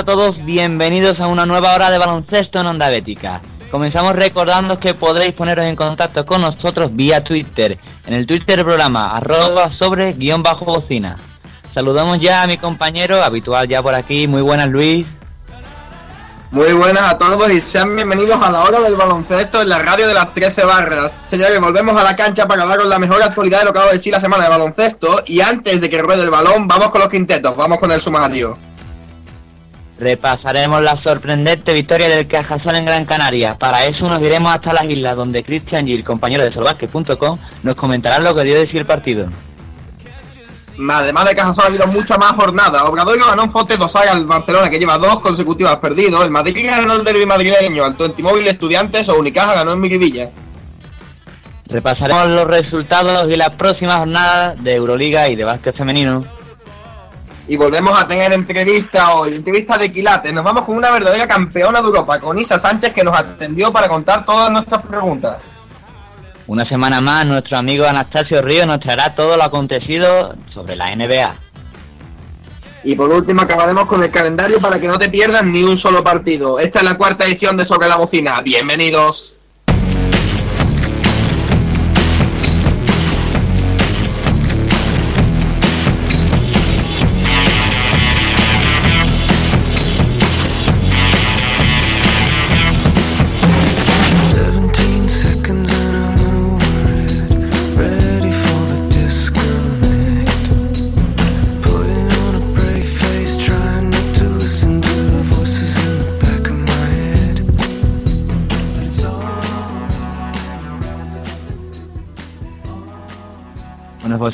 [0.00, 3.42] a todos, bienvenidos a una nueva hora de baloncesto en Onda Bética.
[3.70, 7.76] Comenzamos recordando que podréis poneros en contacto con nosotros vía Twitter,
[8.06, 11.18] en el Twitter programa, arroba sobre guion bajo bocina.
[11.70, 15.06] Saludamos ya a mi compañero, habitual ya por aquí, muy buenas Luis.
[16.50, 20.08] Muy buenas a todos y sean bienvenidos a la hora del baloncesto en la radio
[20.08, 21.12] de las 13 barras.
[21.28, 23.98] Señores, volvemos a la cancha para daros la mejor actualidad de lo que acabo de
[23.98, 27.10] decir la semana de baloncesto y antes de que ruede el balón, vamos con los
[27.10, 28.69] quintetos, vamos con el sumario.
[30.00, 33.58] Repasaremos la sorprendente victoria del Cajasol en Gran Canaria.
[33.58, 38.18] Para eso nos iremos hasta las islas donde Christian Gil, compañero de solvasque.com, nos comentará
[38.18, 39.28] lo que dio de sí el partido.
[40.90, 42.86] Además de Cajasol ha habido mucha más jornada.
[42.86, 46.24] Obradoiro ganó un Fote 2 al Barcelona que lleva dos consecutivas perdidos.
[46.24, 50.30] El Madrid ganó el derby madrileño al Móvil Estudiantes o Unicaja ganó en Miribilla.
[51.66, 56.24] Repasaremos los resultados y las próximas jornadas de Euroliga y de básquet femenino
[57.50, 60.32] y volvemos a tener entrevista hoy, entrevista de Quilates.
[60.32, 63.88] Nos vamos con una verdadera campeona de Europa, con Isa Sánchez, que nos atendió para
[63.88, 65.38] contar todas nuestras preguntas.
[66.46, 71.34] Una semana más, nuestro amigo Anastasio Río nos traerá todo lo acontecido sobre la NBA.
[72.84, 76.04] Y por último acabaremos con el calendario para que no te pierdas ni un solo
[76.04, 76.60] partido.
[76.60, 78.40] Esta es la cuarta edición de Sobre la Bocina.
[78.42, 79.39] Bienvenidos.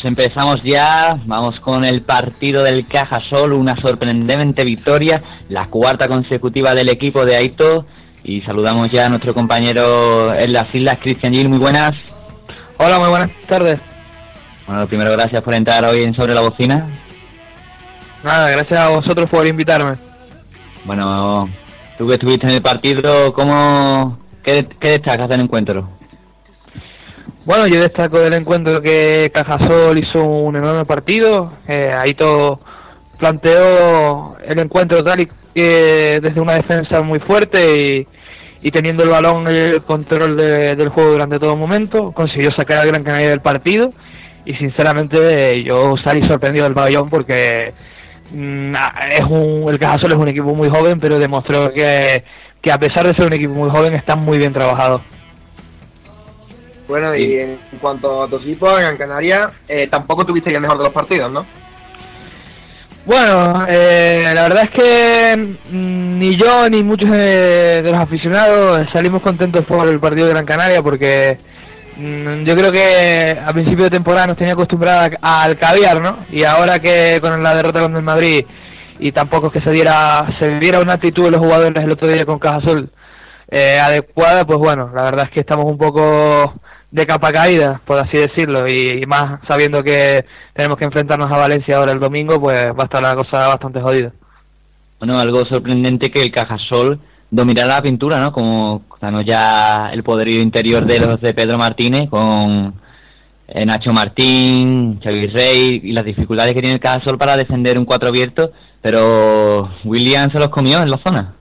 [0.06, 6.88] Empezamos ya, vamos con el partido del Cajasol, una sorprendente victoria, la cuarta consecutiva del
[6.88, 7.86] equipo de Aito
[8.24, 11.94] y saludamos ya a nuestro compañero en las islas, Cristian Gil, muy buenas.
[12.78, 13.78] Hola, muy buenas tardes.
[14.66, 16.86] Bueno, lo primero, gracias por entrar hoy en Sobre la Bocina.
[18.24, 19.96] Nada, gracias a vosotros por invitarme.
[20.84, 21.48] Bueno,
[21.98, 25.95] tú que estuviste en el partido, ¿cómo, qué, qué destacas del encuentro?
[27.46, 31.52] Bueno, yo destaco del encuentro que Cajasol hizo un enorme partido.
[31.68, 32.58] Eh, ahí todo
[33.20, 38.08] planteó el encuentro tal y que desde una defensa muy fuerte
[38.60, 42.10] y, teniendo el balón el control del juego durante todo momento.
[42.10, 43.92] Consiguió sacar a Gran Canaria del partido
[44.44, 47.72] y sinceramente yo salí sorprendido del pabellón porque
[48.32, 48.74] mm,
[49.12, 52.24] es un, el Cajasol es un equipo muy joven pero demostró que,
[52.72, 55.00] a pesar de ser un equipo muy joven está muy bien trabajado.
[56.88, 60.78] Bueno, y en cuanto a tu equipo, en Gran Canaria, eh, tampoco tuviste el mejor
[60.78, 61.44] de los partidos, ¿no?
[63.04, 69.64] Bueno, eh, la verdad es que ni yo ni muchos de, los aficionados salimos contentos
[69.64, 71.38] por el partido de Gran Canaria porque
[71.96, 76.18] mm, yo creo que a principio de temporada nos tenía acostumbrada al caviar, ¿no?
[76.32, 78.44] Y ahora que con la derrota con el Madrid
[78.98, 82.08] y tampoco es que se diera se diera una actitud de los jugadores el otro
[82.08, 82.90] día con Caja Azul
[83.48, 86.54] eh, adecuada, pues bueno, la verdad es que estamos un poco
[86.90, 90.24] de capa caída, por así decirlo, y, más sabiendo que
[90.54, 93.80] tenemos que enfrentarnos a Valencia ahora el domingo, pues va a estar la cosa bastante
[93.80, 94.12] jodida.
[94.98, 96.98] Bueno, algo sorprendente que el Cajasol
[97.30, 98.32] dominara la pintura, ¿no?
[98.32, 98.82] Como
[99.24, 102.74] ya el poderío interior de los de Pedro Martínez con
[103.48, 107.84] eh, Nacho Martín, Xavi Rey y las dificultades que tiene el Cajasol para defender un
[107.84, 111.35] cuatro abierto, pero William se los comió en la zona.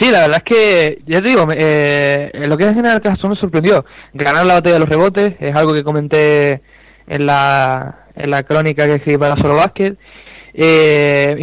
[0.00, 3.28] Sí, la verdad es que, ya te digo, eh, lo que es en general caso
[3.28, 3.84] me sorprendió.
[4.12, 6.62] Ganar la batalla de los rebotes es algo que comenté
[7.06, 9.94] en la, en la crónica que escribí para Solo Basket.
[10.52, 11.36] Eh,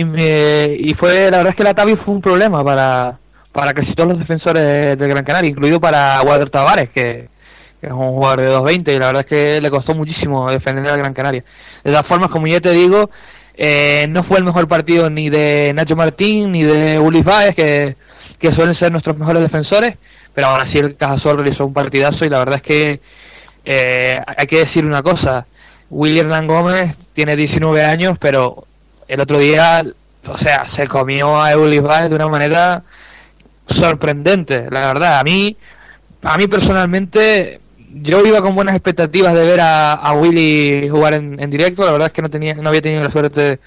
[0.80, 3.20] y, fue, la verdad es que la Tavi fue un problema para,
[3.52, 7.30] para casi todos los defensores del Gran Canaria, incluido para Walter Tavares, que,
[7.82, 11.00] es un jugador de 2.20 y la verdad es que le costó muchísimo defender al
[11.00, 11.44] Gran Canaria.
[11.84, 13.10] De todas formas, como ya te digo,
[13.56, 17.96] eh, no fue el mejor partido ni de Nacho Martín ni de Ulis Baez, que
[18.42, 19.98] que suelen ser nuestros mejores defensores,
[20.34, 23.00] pero aún así el Cajasol realizó un partidazo y la verdad es que
[23.64, 25.46] eh, hay que decir una cosa,
[25.92, 28.66] William Hernán Gómez tiene 19 años, pero
[29.08, 29.86] el otro día,
[30.26, 32.84] o sea, se comió a Eulis de una manera
[33.68, 35.20] sorprendente, la verdad.
[35.20, 35.56] A mí,
[36.24, 37.62] a mí personalmente,
[37.94, 42.14] yo iba con buenas expectativas de ver a, Willy jugar en, directo, la verdad es
[42.14, 43.60] que no tenía, no había tenido la suerte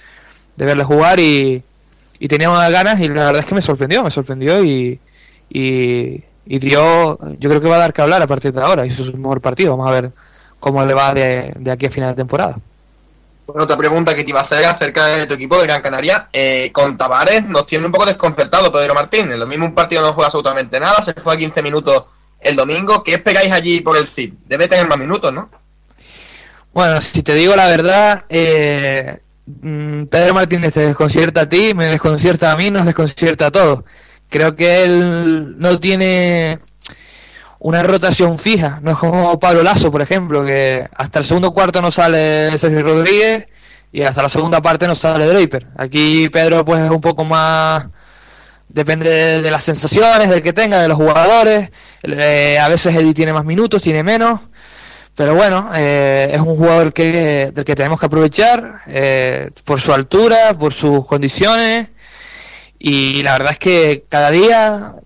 [0.56, 1.62] de verle jugar y,
[2.24, 4.98] y tenía unas ganas y la verdad es que me sorprendió, me sorprendió y,
[5.50, 8.88] y, dio, yo creo que va a dar que hablar a partir de ahora, y
[8.88, 10.10] eso es un mejor partido, vamos a ver
[10.58, 12.56] cómo le va de, aquí a final de temporada.
[13.46, 16.30] Bueno, otra pregunta que te iba a hacer acerca de tu equipo de Gran Canaria.
[16.32, 19.36] Eh, con Tavares nos tiene un poco desconcertado Pedro Martínez.
[19.36, 22.04] Lo mismo un partido no juega absolutamente nada, se fue a 15 minutos
[22.40, 23.02] el domingo.
[23.02, 24.32] ¿Qué esperáis allí por el CID?
[24.46, 25.50] Debe tener más minutos, ¿no?
[26.72, 31.86] Bueno, si te digo la verdad, eh, mm, Pedro Martínez te desconcierta a ti, me
[31.86, 33.84] desconcierta a mí, nos desconcierta a todos.
[34.28, 36.58] Creo que él no tiene
[37.58, 41.80] una rotación fija, no es como Pablo Lazo, por ejemplo, que hasta el segundo cuarto
[41.80, 43.46] no sale Sergio Rodríguez
[43.92, 45.68] y hasta la segunda parte no sale Draper.
[45.76, 47.86] Aquí Pedro pues es un poco más
[48.74, 51.70] depende de, las sensaciones, del que tenga, de los jugadores.
[52.02, 54.40] Eh, a veces Eddie tiene más minutos, tiene menos.
[55.16, 59.92] Pero bueno, eh, es un jugador que, del que tenemos que aprovechar eh, por su
[59.92, 61.88] altura, por sus condiciones.
[62.78, 64.96] Y la verdad es que cada día,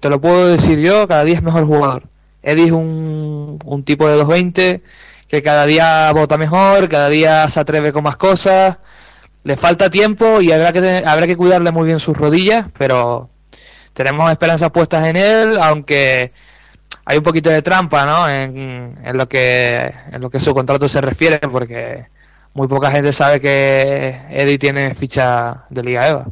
[0.00, 2.04] te lo puedo decir yo, cada día es mejor jugador.
[2.42, 4.82] Eddie es un, un tipo de 220
[5.28, 8.78] que cada día vota mejor, cada día se atreve con más cosas.
[9.42, 13.28] Le falta tiempo y habrá que, habrá que cuidarle muy bien sus rodillas, pero
[13.92, 16.32] tenemos esperanzas puestas en él, aunque
[17.04, 18.28] hay un poquito de trampa ¿no?
[18.28, 22.06] en, lo que en lo que su contrato se refiere porque
[22.54, 26.26] muy poca gente sabe que Eddie tiene ficha de Liga EVA.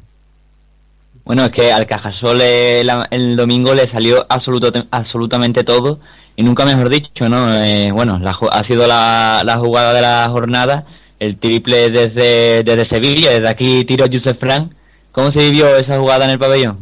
[1.24, 6.00] Bueno, es que al Cajasol el, el domingo le salió absoluto, absolutamente todo
[6.36, 7.52] y nunca mejor dicho, ¿no?
[7.54, 10.86] Eh, bueno, la, ha sido la, la, jugada de la jornada,
[11.18, 14.72] el triple desde, desde Sevilla, desde aquí tiro a Joseph Frank.
[15.12, 16.78] ¿Cómo se vivió esa jugada en el pabellón?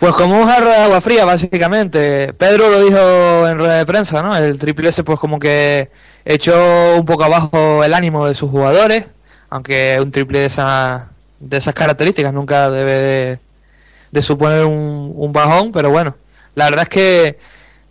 [0.00, 2.32] Pues como un jarro de agua fría, básicamente.
[2.32, 4.34] Pedro lo dijo en rueda de prensa, ¿no?
[4.34, 5.90] El triple S, pues como que
[6.24, 9.04] echó un poco abajo el ánimo de sus jugadores,
[9.50, 13.40] aunque un triple de, esa, de esas características nunca debe
[14.10, 16.16] de, suponer un, bajón, pero bueno,
[16.54, 17.38] la verdad es que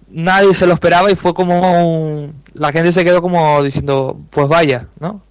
[0.09, 4.47] nadie se lo esperaba y fue como un, la gente se quedó como diciendo, pues
[4.47, 5.21] vaya, ¿no?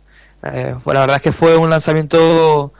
[0.44, 2.72] Eh, la verdad es que fue un lanzamiento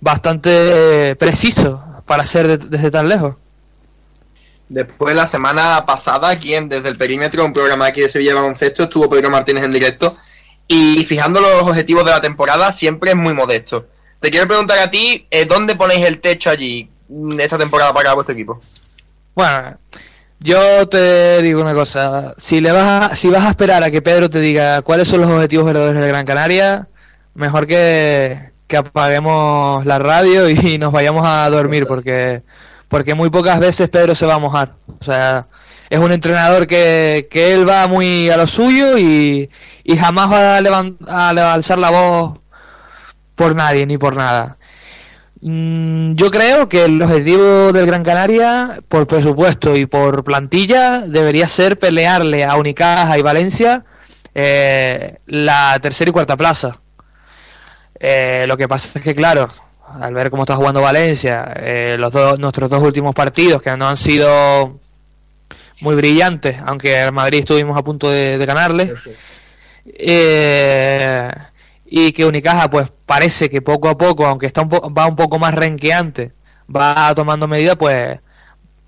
[0.00, 3.36] bastante preciso para ser de, desde tan lejos.
[4.68, 8.84] Después, la semana pasada, aquí en Desde el Perímetro, un programa aquí de Sevilla Baloncesto,
[8.84, 10.16] estuvo Pedro Martínez en directo.
[10.66, 13.86] Y fijando los objetivos de la temporada, siempre es muy modesto.
[14.20, 16.90] Te quiero preguntar a ti, eh, ¿dónde ponéis el techo allí
[17.38, 18.60] esta temporada para vuestro equipo?
[19.34, 19.78] Bueno,
[20.40, 22.34] yo te digo una cosa.
[22.36, 25.20] Si, le vas a, si vas a esperar a que Pedro te diga cuáles son
[25.20, 26.88] los objetivos verdaderos de Gran Canaria,
[27.34, 32.42] mejor que, que apaguemos la radio y nos vayamos a dormir porque
[32.88, 34.74] porque muy pocas veces Pedro se va a mojar.
[35.00, 35.48] O sea,
[35.90, 39.50] es un entrenador que, que él va muy a lo suyo y,
[39.84, 42.38] y jamás va a, levant, a alzar la voz
[43.34, 44.58] por nadie ni por nada.
[45.40, 51.48] Mm, yo creo que el objetivo del Gran Canaria, por presupuesto y por plantilla, debería
[51.48, 53.84] ser pelearle a Unicaja y Valencia
[54.34, 56.80] eh, la tercera y cuarta plaza
[58.00, 59.48] eh, lo que pasa es que, claro,
[59.86, 63.88] al ver cómo está jugando Valencia, eh, los dos, nuestros dos últimos partidos que no
[63.88, 64.78] han sido
[65.80, 68.94] muy brillantes, aunque al Madrid estuvimos a punto de, de ganarle,
[69.84, 71.28] eh,
[71.84, 75.38] y que Unicaja, pues parece que poco a poco, aunque está un va un poco
[75.38, 76.32] más renqueante,
[76.74, 78.18] va tomando medidas, pues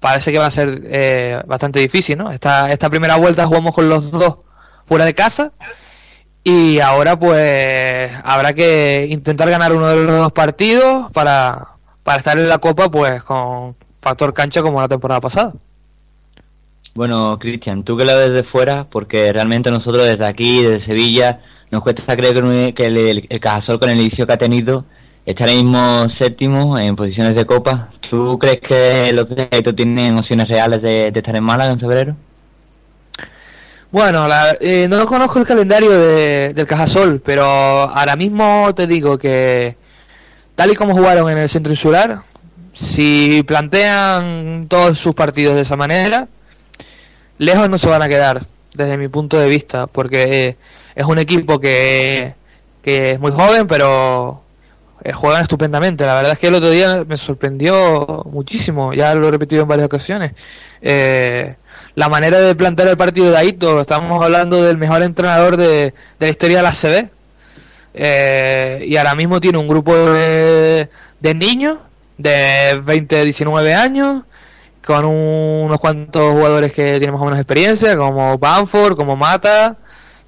[0.01, 2.31] parece que va a ser eh, bastante difícil, ¿no?
[2.31, 4.39] Esta, esta primera vuelta jugamos con los dos
[4.85, 5.53] fuera de casa
[6.45, 11.69] y ahora pues habrá que intentar ganar uno de los dos partidos para,
[12.03, 15.53] para estar en la Copa pues con factor cancha como la temporada pasada.
[16.95, 21.41] Bueno, Cristian, tú que lo ves de fuera, porque realmente nosotros desde aquí, desde Sevilla,
[21.71, 24.85] nos cuesta creer que el, el, Cajasol con el inicio que ha tenido
[25.27, 27.91] está ahora mismo séptimo en posiciones de Copa.
[28.09, 32.17] ¿Tú crees que los directos tienen opciones reales de, de estar en Málaga en febrero?
[33.91, 39.17] Bueno, la, eh, no conozco el calendario de, del Cajasol, pero ahora mismo te digo
[39.17, 39.77] que
[40.55, 42.23] tal y como jugaron en el centro insular,
[42.75, 46.29] si plantean todos sus partidos de esa manera,
[47.39, 48.43] lejos no se van a quedar,
[48.75, 50.57] desde mi punto de vista, porque
[50.95, 52.35] es un equipo que,
[52.83, 54.43] que es muy joven, pero
[55.03, 56.05] eh, juegan estupendamente.
[56.05, 59.69] La verdad es que el otro día me sorprendió muchísimo, ya lo he repetido en
[59.69, 60.33] varias ocasiones.
[60.83, 61.57] Eh,
[61.99, 65.95] la manera de plantear el partido de Aito, estamos hablando del mejor entrenador de, de
[66.21, 67.11] la historia de la CB.
[67.93, 70.89] Eh, y ahora mismo tiene un grupo de,
[71.19, 71.79] de niños
[72.17, 74.23] de 20, 19 años,
[74.87, 79.77] con un, unos cuantos jugadores que tienen más o menos experiencia, como Banford, como Mata,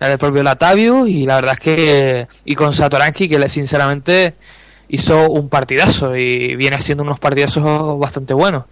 [0.00, 4.34] el propio Latavius, y la verdad es que, y con Satoransky, que sinceramente
[4.88, 8.64] hizo un partidazo y viene haciendo unos partidazos bastante buenos.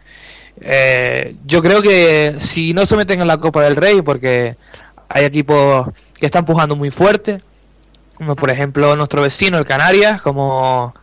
[0.60, 4.56] Eh, yo creo que si no se meten en la Copa del Rey, porque
[5.08, 7.42] hay equipos que están empujando muy fuerte,
[8.14, 10.94] como por ejemplo nuestro vecino, el Canarias, como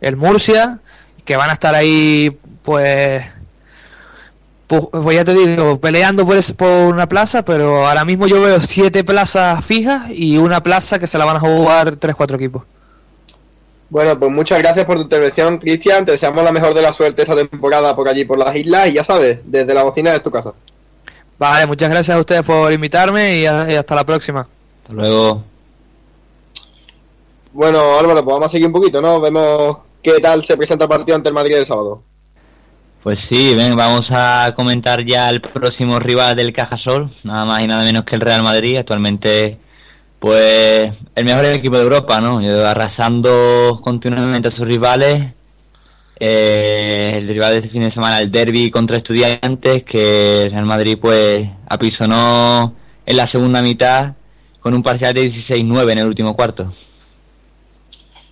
[0.00, 0.80] el Murcia,
[1.24, 3.24] que van a estar ahí, pues,
[4.66, 8.60] pues, pues ya te digo, peleando por, por una plaza, pero ahora mismo yo veo
[8.60, 12.64] siete plazas fijas y una plaza que se la van a jugar tres, cuatro equipos.
[13.88, 16.04] Bueno, pues muchas gracias por tu intervención, Cristian.
[16.04, 18.88] Te deseamos la mejor de la suerte esta temporada por allí, por las islas.
[18.88, 20.52] Y ya sabes, desde la bocina de tu casa.
[21.38, 24.46] Vale, muchas gracias a ustedes por invitarme y, hasta la próxima.
[24.82, 25.44] Hasta luego.
[27.52, 29.20] Bueno, Álvaro, pues vamos a seguir un poquito, ¿no?
[29.20, 32.02] Vemos qué tal se presenta el partido ante el Madrid el sábado.
[33.02, 37.68] Pues sí, ven, vamos a comentar ya el próximo rival del Cajasol, nada más y
[37.68, 39.58] nada menos que el Real Madrid, actualmente
[40.26, 42.38] pues el mejor equipo de Europa, ¿no?
[42.66, 45.24] Arrasando continuamente a sus rivales.
[46.18, 50.64] Eh, el rival de este fin de semana, el derby contra estudiantes, que el Real
[50.64, 52.74] Madrid pues apisonó
[53.06, 54.14] en la segunda mitad
[54.58, 56.72] con un parcial de 16-9 en el último cuarto.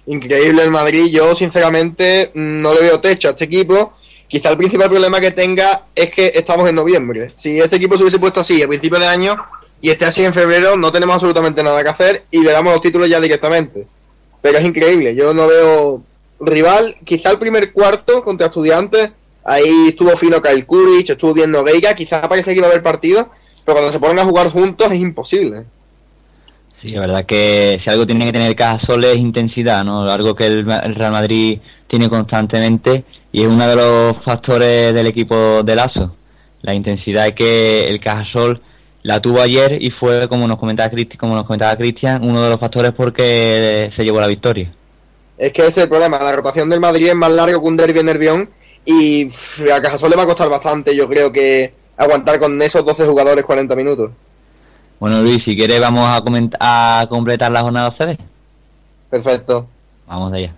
[0.06, 3.92] Increíble el Madrid, yo sinceramente no le veo techo a este equipo.
[4.26, 7.30] Quizá el principal problema que tenga es que estamos en noviembre.
[7.36, 9.36] Si este equipo se hubiese puesto así a principios de año,
[9.84, 12.80] y esté así en febrero, no tenemos absolutamente nada que hacer y le damos los
[12.80, 13.86] títulos ya directamente.
[14.40, 16.02] Pero es increíble, yo no veo
[16.40, 19.10] rival, quizá el primer cuarto contra estudiantes,
[19.44, 23.28] ahí estuvo fino Kyle Kurich, estuvo bien Nogueira, quizá parece que iba a haber partido,
[23.62, 25.66] pero cuando se ponen a jugar juntos es imposible.
[26.74, 30.10] Sí, la verdad que si algo tiene que tener Cajasol es intensidad, ¿no?
[30.10, 35.62] Algo que el, Real Madrid tiene constantemente y es uno de los factores del equipo
[35.62, 36.16] de Lazo.
[36.62, 38.62] La intensidad que el Cajasol
[39.04, 42.58] la tuvo ayer y fue, como nos comentaba como nos comentaba Cristian, uno de los
[42.58, 44.72] factores porque se llevó la victoria.
[45.36, 47.76] Es que ese es el problema, la rotación del Madrid es más largo que un
[47.76, 48.48] derbi nervión
[48.84, 49.28] y
[49.70, 53.44] a Cajasol le va a costar bastante, yo creo que aguantar con esos 12 jugadores
[53.44, 54.10] 40 minutos.
[54.98, 58.18] Bueno Luis, si quieres vamos a, a completar la jornada CD.
[59.10, 59.66] Perfecto.
[60.06, 60.54] Vamos allá.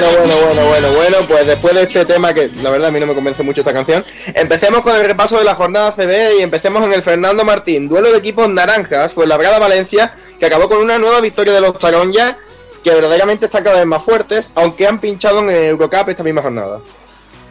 [0.00, 3.00] Bueno, bueno, bueno, bueno, bueno, pues después de este tema que la verdad a mí
[3.00, 4.04] no me convence mucho esta canción,
[4.34, 8.10] empecemos con el repaso de la jornada CB y empecemos en el Fernando Martín, duelo
[8.10, 11.78] de equipos naranjas, fue la Brada Valencia, que acabó con una nueva victoria de los
[11.78, 12.38] Taronja,
[12.82, 16.40] que verdaderamente están cada vez más fuertes, aunque han pinchado en el Eurocup esta misma
[16.40, 16.80] jornada.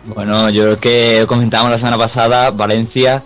[0.05, 3.21] Bueno, yo creo que comentábamos la semana pasada, Valencia,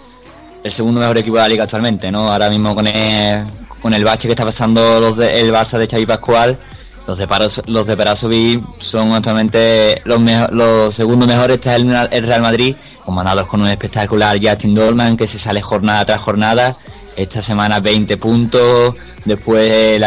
[0.64, 2.30] el segundo mejor equipo de la liga actualmente, ¿no?
[2.30, 3.46] Ahora mismo con el,
[3.82, 6.58] con el bache que está pasando los de, el Barça de Xavi Pascual,
[7.08, 11.58] los de, Paros, los de son actualmente los, los segundos mejores.
[11.58, 16.22] Está el, Real Madrid, comandados con un espectacular Justin Dolman que se sale jornada tras
[16.22, 16.76] jornada.
[17.16, 18.96] Esta semana 20 puntos.
[19.26, 20.00] Después eh,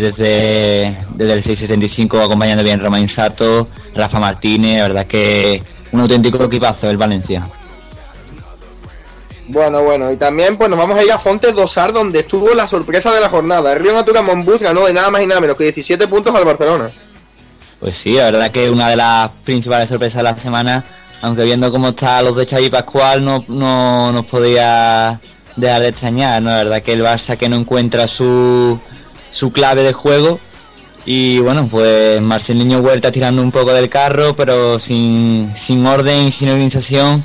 [0.00, 4.78] desde, desde el 675 acompañando bien Romain Sato, Rafa Martínez.
[4.78, 7.46] La verdad que un auténtico equipazo el Valencia.
[9.46, 12.66] Bueno, bueno, y también pues nos vamos a ir a Fontes Dosar, donde estuvo la
[12.66, 13.72] sorpresa de la jornada.
[13.72, 16.44] El Río Natura Monbus ganó de nada más y nada menos que 17 puntos al
[16.44, 16.90] Barcelona.
[17.78, 20.84] Pues sí, la verdad que una de las principales sorpresas de la semana,
[21.20, 25.20] aunque viendo cómo está los de Xavi Pascual, no, no nos podía
[25.56, 26.48] dejar de extrañar, ¿no?
[26.48, 28.78] La verdad que el Barça que no encuentra su,
[29.30, 30.40] su clave de juego.
[31.04, 36.32] Y bueno, pues Marcelinho Huerta tirando un poco del carro, pero sin, sin orden y
[36.32, 37.22] sin organización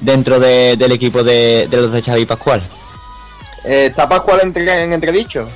[0.00, 2.62] dentro del equipo de, los de Xavi Pascual.
[3.64, 5.48] Eh, ¿Está Pascual entre, en entredicho?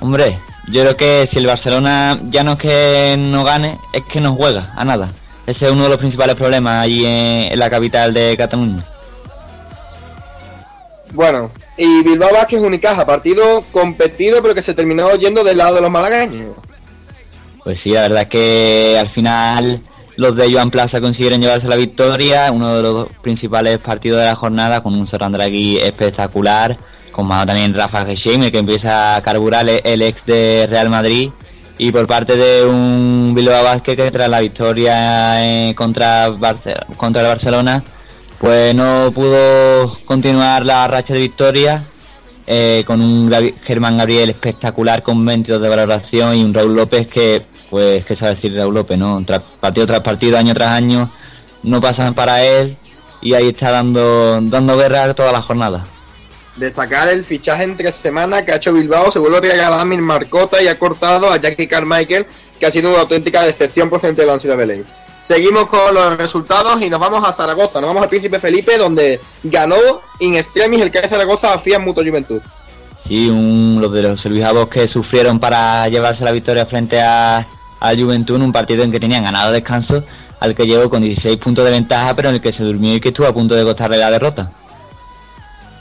[0.00, 0.38] Hombre,
[0.70, 4.34] yo creo que si el Barcelona ya no es que no gane, es que no
[4.34, 5.10] juega a nada.
[5.46, 8.84] Ese es uno de los principales problemas allí en, la capital de Cataluña.
[11.12, 15.80] Bueno, y Bilbao Vázquez Unicaja, partido competido pero que se terminó yendo del lado de
[15.80, 16.50] los malagueños.
[17.64, 19.82] Pues sí, la verdad es que al final
[20.18, 24.34] los de Joan Plaza consiguieron llevarse la victoria, uno de los principales partidos de la
[24.34, 26.76] jornada, con un Sorrandragui espectacular,
[27.12, 31.30] con mano también Rafa Geshim, que empieza a carburar el ex de Real Madrid,
[31.78, 36.32] y por parte de un Bilbao Vázquez que tras la victoria contra,
[36.96, 37.84] contra el Barcelona,
[38.40, 41.84] pues no pudo continuar la racha de victoria,
[42.44, 43.30] eh, con un
[43.62, 48.32] Germán Gabriel espectacular con 22 de valoración y un Raúl López que pues qué sabe
[48.32, 49.24] decir Raúl López, ¿no?
[49.60, 51.10] partido tras partido, año tras año,
[51.62, 52.76] no pasan para él
[53.20, 55.86] y ahí está dando, dando guerra toda la jornada.
[56.56, 59.84] Destacar el fichaje en tres semanas que ha hecho Bilbao, se vuelve a regalar a
[59.84, 62.26] Marcota y ha cortado a Jackie Carmichael,
[62.58, 64.86] que ha sido una auténtica decepción procedente de la ansiedad de Belén.
[65.22, 67.80] Seguimos con los resultados y nos vamos a Zaragoza.
[67.80, 69.76] Nos vamos al Príncipe Felipe, donde ganó
[70.20, 72.40] in extremis el que es Zaragoza a Fiat Mutua Juventud.
[73.06, 77.46] Sí, un, los de los servijabos que sufrieron para llevarse la victoria frente a,
[77.80, 80.04] a Juventud en un partido en que tenían ganado descanso,
[80.40, 83.00] al que llegó con 16 puntos de ventaja, pero en el que se durmió y
[83.00, 84.50] que estuvo a punto de costarle la derrota.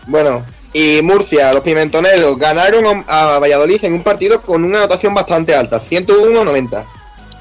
[0.07, 5.55] Bueno, y Murcia, los pimentoneros, ganaron a Valladolid en un partido con una anotación bastante
[5.55, 6.85] alta, 101-90.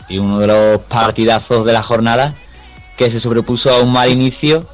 [0.09, 2.35] Y uno de los partidazos de la jornada
[2.97, 4.67] que se sobrepuso a un mal inicio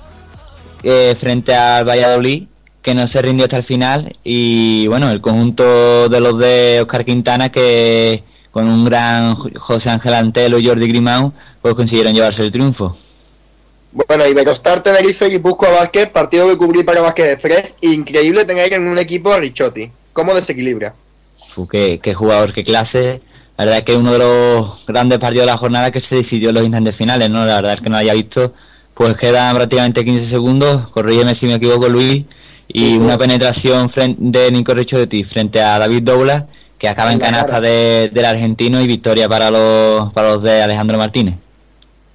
[0.83, 2.45] eh, frente al Valladolid,
[2.83, 4.17] que no se rindió hasta el final.
[4.23, 10.15] Y bueno, el conjunto de los de Oscar Quintana, que con un gran José Ángel
[10.15, 12.97] Antelo y Jordi Grimau, pues consiguieron llevarse el triunfo.
[13.93, 17.75] Bueno, y Becostar Tenerife y Busco Vázquez, partido que cubrí para Vázquez de Fres.
[17.81, 19.91] Increíble tener en un equipo a Richotti.
[20.13, 20.95] ¿Cómo desequilibra?
[21.57, 23.23] Uf, qué, qué jugador, qué clase.
[23.57, 26.51] La verdad es que uno de los grandes partidos de la jornada que se decidió
[26.51, 27.45] en los instantes finales, ¿no?
[27.45, 28.55] La verdad es que no lo haya visto.
[28.95, 30.89] Pues quedan prácticamente 15 segundos.
[30.91, 32.25] Corrígeme si me equivoco, Luis.
[32.69, 36.45] Y una penetración de Nico Richotti frente a David Douglas
[36.83, 40.99] que acaba en canasta de, del argentino y victoria para los, para los de Alejandro
[40.99, 41.37] Martínez.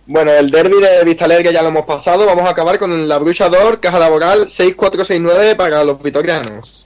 [0.06, 2.26] Bueno, el derby de Vistalegre ya lo hemos pasado.
[2.26, 6.86] Vamos a acabar con la Bruchador, caja laboral 6-4-6-9 para los vitorianos.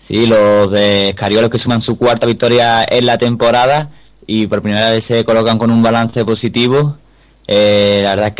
[0.00, 3.90] Sí, los de Escariolo que suman su cuarta victoria en la temporada
[4.26, 6.96] y por primera vez se colocan con un balance positivo.
[7.46, 8.34] Eh, la verdad es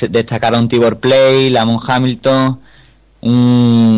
[0.00, 2.58] que destacaron Tibor Play, Lamont Hamilton,
[3.20, 3.95] un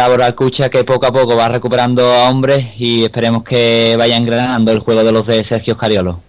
[0.00, 4.72] Laboral Cucha que poco a poco va recuperando a hombres y esperemos que vaya engranando
[4.72, 6.20] el juego de los de Sergio Escariolo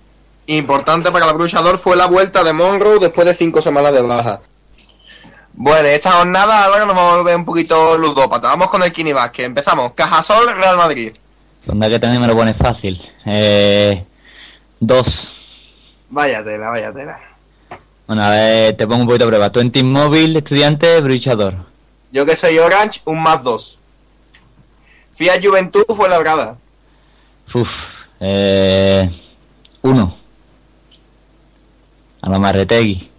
[0.48, 4.42] importante para el bruchador fue la vuelta de Monroe después de cinco semanas de baja.
[5.54, 8.50] Bueno, esta jornada ahora nos vamos a volver un poquito ludópata.
[8.50, 9.46] Vamos con el Kini Vázquez.
[9.46, 9.94] Empezamos.
[9.94, 11.14] Cajasol, Real Madrid.
[11.66, 13.02] Donde que también me lo pone fácil.
[13.26, 14.04] Eh,
[14.80, 15.30] dos.
[16.10, 17.20] Vaya tela, vaya tela.
[18.08, 19.52] Bueno, a ver, te pongo un poquito de prueba.
[19.52, 21.71] Tú en Team Móvil, estudiante, bruchador.
[22.12, 23.80] Yo que soy Orange, un más dos.
[25.16, 26.58] Fiat Juventud fue largada.
[27.54, 27.70] Uf,
[28.20, 29.10] eh,
[29.82, 30.18] uno.
[32.22, 33.10] A la Marretegui.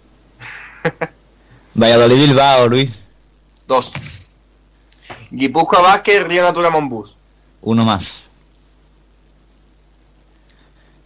[1.75, 2.91] Valladolid Bilbao, Luis.
[3.67, 3.91] Dos.
[5.31, 7.15] Guipúzcoa Vázquez, Río Natura Monbus.
[7.61, 8.23] Uno más.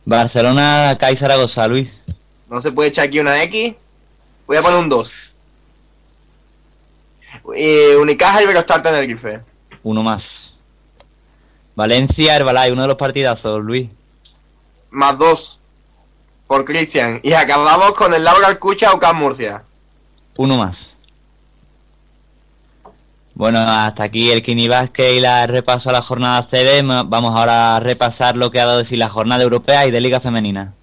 [0.04, 1.92] Barcelona, CAI Zaragoza, Luis.
[2.50, 3.76] No se puede echar aquí una X.
[4.46, 5.27] Voy a poner un 2.
[7.56, 9.42] Eh, Unicaja y Verostar Tenerife.
[9.84, 10.54] Uno más.
[11.76, 13.90] Valencia, Herbalay, uno de los partidazos, Luis.
[14.90, 15.60] Más dos
[16.48, 17.20] por Cristian.
[17.24, 19.64] Y acabamos con el Laura Alcucha o Murcia.
[20.38, 20.96] Uno más.
[23.36, 26.82] Bueno, hasta aquí el Kini Vázquez y la repaso a la jornada CD.
[26.82, 30.20] Vamos ahora a repasar lo que ha dado decir la jornada europea y de Liga
[30.20, 30.74] Femenina.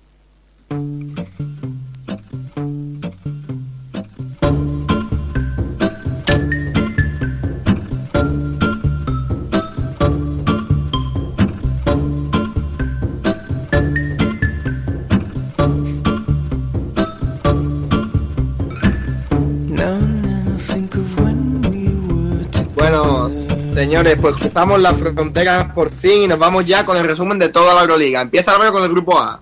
[23.74, 27.48] Señores, pues cruzamos las fronteras por fin y nos vamos ya con el resumen de
[27.48, 28.22] toda la Euroliga.
[28.22, 29.40] Empieza ahora con el grupo A.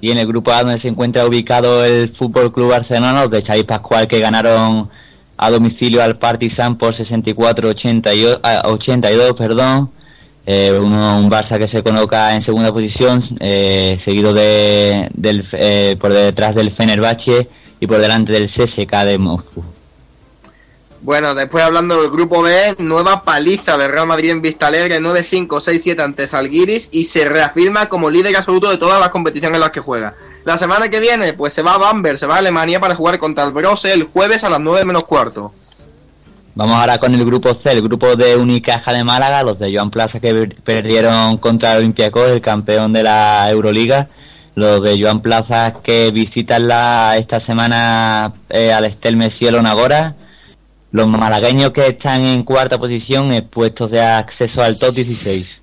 [0.00, 3.42] Y en el grupo A donde se encuentra ubicado el Fútbol Club Barcelona, los de
[3.42, 4.88] Xavi Pascual que ganaron
[5.36, 9.90] a domicilio al Partizan por 64-82, perdón.
[10.46, 15.96] Eh, uno, un Barça que se coloca en segunda posición, eh, seguido de, del, eh,
[16.00, 19.62] por detrás del Fenerbahce y por delante del CSK de Moscú.
[21.02, 26.00] Bueno, después hablando del grupo B, nueva paliza de Real Madrid en Vista Alegre, 9-5-6-7
[26.00, 29.80] ante Salguiris y se reafirma como líder absoluto de todas las competiciones en las que
[29.80, 30.14] juega.
[30.44, 33.18] La semana que viene, pues se va a Bamberg, se va a Alemania para jugar
[33.18, 35.52] contra el Brose el jueves a las 9 menos cuarto.
[36.54, 39.90] Vamos ahora con el grupo C, el grupo de Unicaja de Málaga, los de Joan
[39.90, 44.08] Plaza que perdieron contra Olympiacos, el campeón de la Euroliga.
[44.54, 50.14] Los de Joan Plaza que visitan la, esta semana eh, al Estel Messielo Nagora
[50.92, 55.62] los malagueños que están en cuarta posición expuestos de acceso al top 16.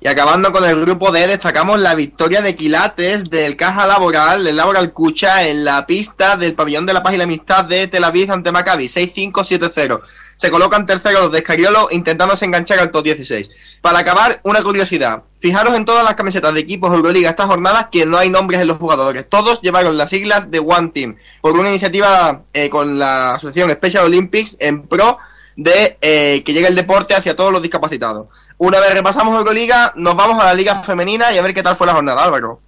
[0.00, 4.56] Y acabando con el grupo D, destacamos la victoria de Quilates del Caja Laboral, del
[4.56, 8.04] Laboral Cucha, en la pista del pabellón de la Paz y la Amistad de Tel
[8.04, 10.02] Aviv ante Maccabi, 6-5-7-0
[10.36, 13.48] se colocan terceros los de Escariolo intentándose enganchar al top 16.
[13.80, 15.22] Para acabar, una curiosidad.
[15.40, 18.68] Fijaros en todas las camisetas de equipos Euroliga estas jornadas que no hay nombres en
[18.68, 19.28] los jugadores.
[19.28, 24.04] Todos llevaron las siglas de One Team por una iniciativa eh, con la asociación Special
[24.04, 25.18] Olympics en pro
[25.56, 28.28] de eh, que llegue el deporte hacia todos los discapacitados.
[28.56, 31.76] Una vez repasamos Euroliga, nos vamos a la Liga Femenina y a ver qué tal
[31.76, 32.60] fue la jornada, Álvaro.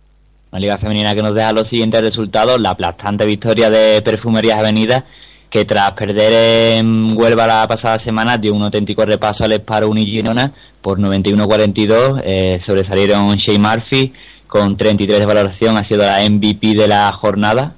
[0.53, 2.61] Una liga femenina que nos deja los siguientes resultados.
[2.61, 5.05] La aplastante victoria de Perfumerías Avenida,
[5.51, 10.53] que tras perder en Huelva la pasada semana dio un auténtico repaso al Esparo Unigirona
[10.83, 12.23] por 91-42.
[12.25, 14.13] Eh, sobresalieron Shea Murphy
[14.47, 17.75] con 33 de valoración, ha sido la MVP de la jornada.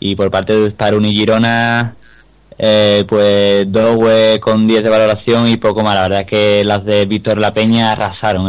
[0.00, 1.96] Y por parte de Esparo Unigirona,
[2.56, 5.94] eh, pues Dowe con 10 de valoración y poco más.
[5.94, 8.48] La verdad es que las de Víctor La Peña arrasaron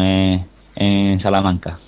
[0.76, 1.80] en Salamanca.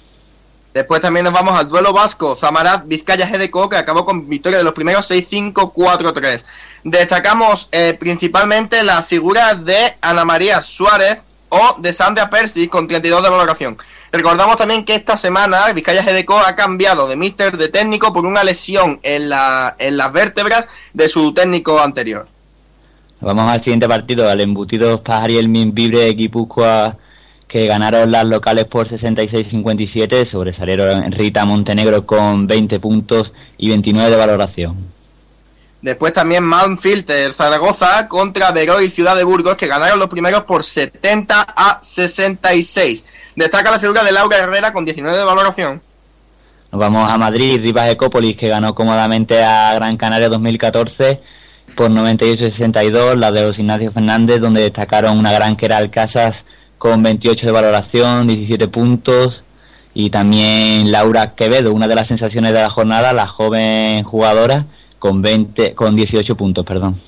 [0.73, 4.63] Después también nos vamos al duelo vasco, Zamarat Vizcaya GDCO, que acabó con victoria de
[4.63, 6.43] los primeros 6-5-4-3.
[6.84, 13.21] Destacamos eh, principalmente la figura de Ana María Suárez o de Sandra Persis con 32
[13.21, 13.77] de valoración.
[14.13, 18.43] Recordamos también que esta semana Vizcaya GDCO ha cambiado de mister de técnico por una
[18.43, 22.27] lesión en, la, en las vértebras de su técnico anterior.
[23.19, 26.97] Vamos al siguiente partido, al embutido Pajar y el Minvibre de Guipúzcoa
[27.51, 34.15] que ganaron las locales por 66-57, sobresalieron Rita Montenegro con 20 puntos y 29 de
[34.15, 34.77] valoración.
[35.81, 40.63] Después también Manfilter Zaragoza contra Veró y Ciudad de Burgos, que ganaron los primeros por
[40.63, 43.33] 70 a 66.
[43.35, 45.81] Destaca la figura de Laura Herrera con 19 de valoración.
[46.71, 51.21] Nos vamos a Madrid, Rivas Ecópolis, que ganó cómodamente a Gran Canaria 2014
[51.75, 56.45] por 98-62, la de los Ignacio Fernández, donde destacaron una gran que era Alcasas
[56.82, 59.44] con 28 de valoración, 17 puntos.
[59.94, 64.65] Y también Laura Quevedo, una de las sensaciones de la jornada, la joven jugadora,
[64.98, 67.00] con 20, con 18 puntos, perdón.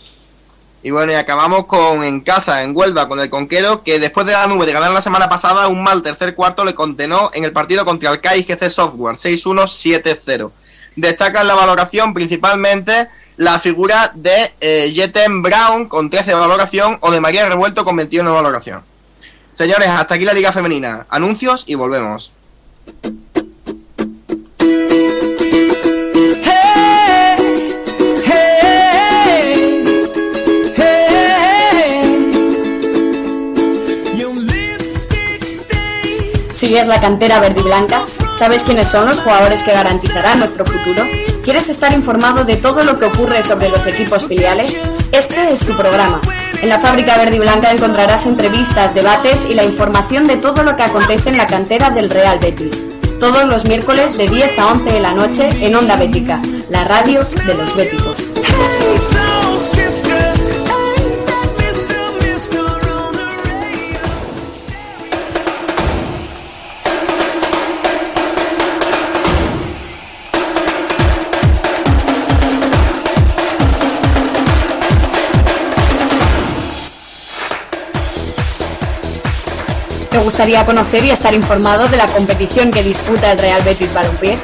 [0.84, 4.34] Y bueno, y acabamos con en casa, en Huelva, con el Conquero, que después de
[4.34, 7.52] la nube de ganar la semana pasada, un mal tercer cuarto le condenó en el
[7.52, 10.52] partido contra el GC Software, 6-1-7-0.
[10.96, 17.10] Destaca en la valoración principalmente la figura de eh, Brown con 13 de valoración o
[17.10, 18.93] de María Revuelto con 21 de valoración.
[19.54, 21.06] Señores, hasta aquí la Liga Femenina.
[21.10, 22.32] Anuncios y volvemos.
[36.54, 38.06] ¿Sigues la cantera verde y blanca?
[38.40, 41.04] ¿Sabes quiénes son los jugadores que garantizarán nuestro futuro?
[41.44, 44.78] ¿Quieres estar informado de todo lo que ocurre sobre los equipos filiales?
[45.12, 46.22] Este es tu programa.
[46.62, 50.76] En la fábrica verde y blanca encontrarás entrevistas, debates y la información de todo lo
[50.76, 52.82] que acontece en la cantera del Real Betis.
[53.20, 57.22] Todos los miércoles de 10 a 11 de la noche en Onda Bética, la radio
[57.24, 58.28] de los béticos.
[80.34, 84.36] Gustaría conocer y estar informado de la competición que disputa el Real Betis Balompié?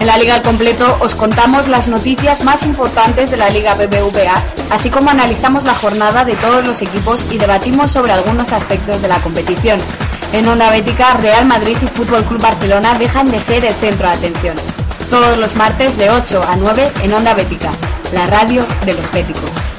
[0.00, 4.42] En la Liga al Completo os contamos las noticias más importantes de la Liga BBVA,
[4.70, 9.08] así como analizamos la jornada de todos los equipos y debatimos sobre algunos aspectos de
[9.08, 9.78] la competición.
[10.32, 14.14] En Onda Bética, Real Madrid y Fútbol Club Barcelona dejan de ser el centro de
[14.14, 14.56] atención.
[15.10, 17.70] Todos los martes de 8 a 9 en Onda Bética,
[18.14, 19.73] la radio de los béticos.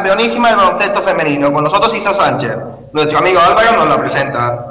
[0.00, 1.52] Campeonísima del baloncesto femenino.
[1.52, 2.56] Con nosotros Isa Sánchez.
[2.92, 4.66] Nuestro amigo Álvaro nos la presenta.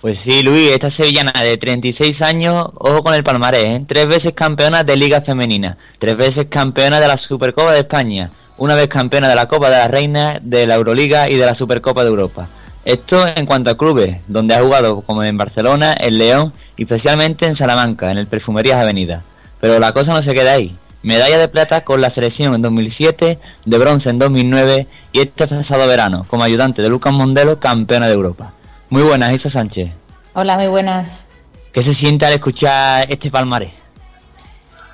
[0.00, 3.84] Pues sí, Luis, esta sevillana de 36 años, ojo con el palmarés, ¿eh?
[3.88, 8.74] tres veces campeona de Liga Femenina, tres veces campeona de la Supercopa de España, una
[8.74, 12.02] vez campeona de la Copa de la Reina, de la Euroliga y de la Supercopa
[12.02, 12.48] de Europa.
[12.84, 17.46] Esto en cuanto a clubes, donde ha jugado como en Barcelona, en León y especialmente
[17.46, 19.22] en Salamanca, en el Perfumerías Avenida.
[19.58, 20.76] Pero la cosa no se queda ahí.
[21.04, 25.86] Medalla de plata con la selección en 2007, de bronce en 2009 y este pasado
[25.86, 28.54] verano como ayudante de Lucas Mondelo, campeona de Europa.
[28.88, 29.90] Muy buenas, Isa Sánchez.
[30.32, 31.26] Hola, muy buenas.
[31.72, 33.72] ¿Qué se siente al escuchar este palmarés?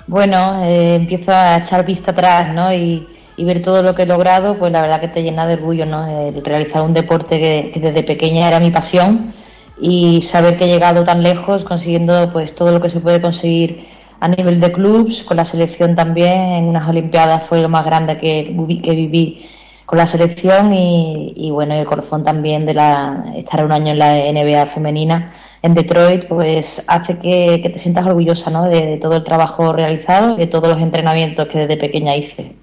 [0.05, 2.73] Bueno, eh, empiezo a echar vista atrás, ¿no?
[2.73, 5.85] Y, ver todo lo que he logrado, pues la verdad que te llena de orgullo,
[5.85, 6.27] ¿no?
[6.27, 9.33] El realizar un deporte que, desde pequeña era mi pasión
[9.79, 13.87] y saber que he llegado tan lejos consiguiendo pues todo lo que se puede conseguir
[14.21, 18.17] a nivel de clubs, con la selección también, en unas Olimpiadas fue lo más grande
[18.17, 19.49] que, que viví
[19.85, 23.99] con la selección y, y bueno, el corazón también de la, estar un año en
[23.99, 25.31] la NBA femenina
[25.63, 28.63] en Detroit, pues hace que, te sientas orgullosa ¿no?
[28.63, 32.55] de, todo el trabajo realizado y de todos los entrenamientos que desde pequeña hice.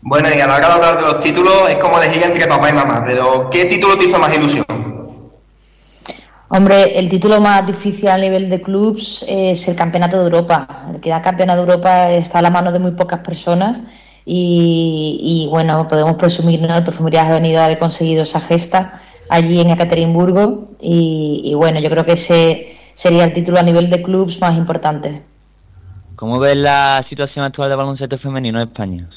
[0.00, 2.70] Bueno, y a la hora de hablar de los títulos es como elegir entre papá
[2.70, 4.64] y mamá, pero ¿qué título te hizo más ilusión?
[6.54, 10.84] Hombre, el título más difícil a nivel de clubs es el Campeonato de Europa.
[10.92, 13.80] El que da Campeonato de Europa está a la mano de muy pocas personas
[14.26, 16.76] y, bueno, podemos presumir, ¿no?
[16.76, 22.04] El Perfumerías Avenida de haber conseguido esa gesta allí en Ekaterimburgo y, bueno, yo creo
[22.04, 25.22] que ese sería el título a nivel de clubs más importante.
[26.16, 29.08] ¿Cómo ves la situación actual de baloncesto femenino en España?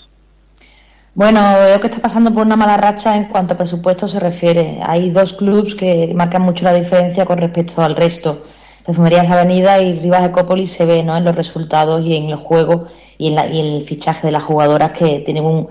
[1.15, 4.79] Bueno, veo que está pasando por una mala racha en cuanto a presupuesto se refiere.
[4.83, 8.43] Hay dos clubs que marcan mucho la diferencia con respecto al resto.
[8.85, 11.15] Perfumerías Avenida y Rivas Ecópolis se ve ¿no?
[11.15, 14.43] en los resultados y en el juego y en, y en el fichaje de las
[14.43, 15.69] jugadoras que tienen un,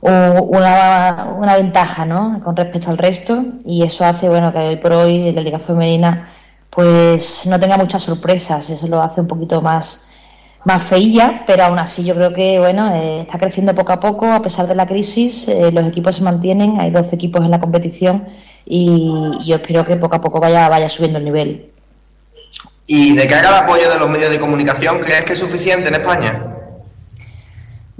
[0.00, 2.40] una, una, ventaja ¿no?
[2.42, 6.28] con respecto al resto y eso hace bueno que hoy por hoy la liga femenina
[6.70, 10.09] pues no tenga muchas sorpresas eso lo hace un poquito más
[10.64, 14.30] más feilla pero aún así yo creo que bueno eh, está creciendo poco a poco
[14.30, 17.60] a pesar de la crisis eh, los equipos se mantienen hay 12 equipos en la
[17.60, 18.26] competición
[18.66, 19.10] y,
[19.44, 21.70] yo espero que poco a poco vaya vaya subiendo el nivel.
[22.86, 25.94] Y de cara al apoyo de los medios de comunicación crees que es suficiente en
[25.94, 26.50] España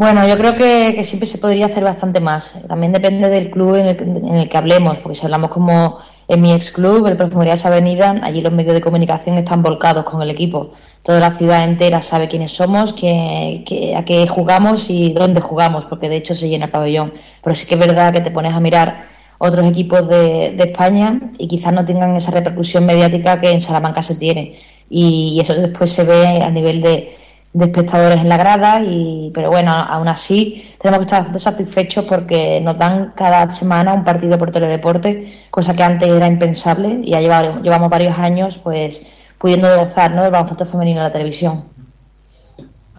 [0.00, 2.54] bueno, yo creo que, siempre se podría hacer bastante más.
[2.66, 5.98] También depende del club en el, que hablemos, porque si hablamos como
[6.30, 10.22] en mi ex club, el Perfumerías Avenida, allí los medios de comunicación están volcados con
[10.22, 10.70] el equipo.
[11.02, 16.08] Toda la ciudad entera sabe quiénes somos, qué, a qué jugamos y dónde jugamos, porque
[16.08, 17.12] de hecho se llena el pabellón.
[17.42, 19.06] Pero sí que es verdad que te pones a mirar
[19.38, 24.14] otros equipos de, España y quizás no tengan esa repercusión mediática que en Salamanca se
[24.14, 24.54] tiene.
[24.88, 27.16] y eso después se ve a nivel de
[27.52, 32.04] de espectadores en la grada, y, pero bueno, aún así tenemos que estar bastante satisfechos
[32.04, 37.10] porque nos dan cada semana un partido por teledeporte, cosa que antes era impensable y
[37.10, 39.04] ya llevamos, llevamos varios años pues
[39.38, 40.22] pudiendo gozar ¿no?
[40.22, 41.64] del baloncesto femenino en la televisión.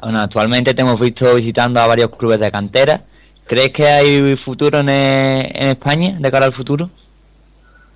[0.02, 3.02] Actualmente te hemos visto visitando a varios clubes de cantera.
[3.46, 6.90] ¿Crees que hay futuro en, en España de cara al futuro?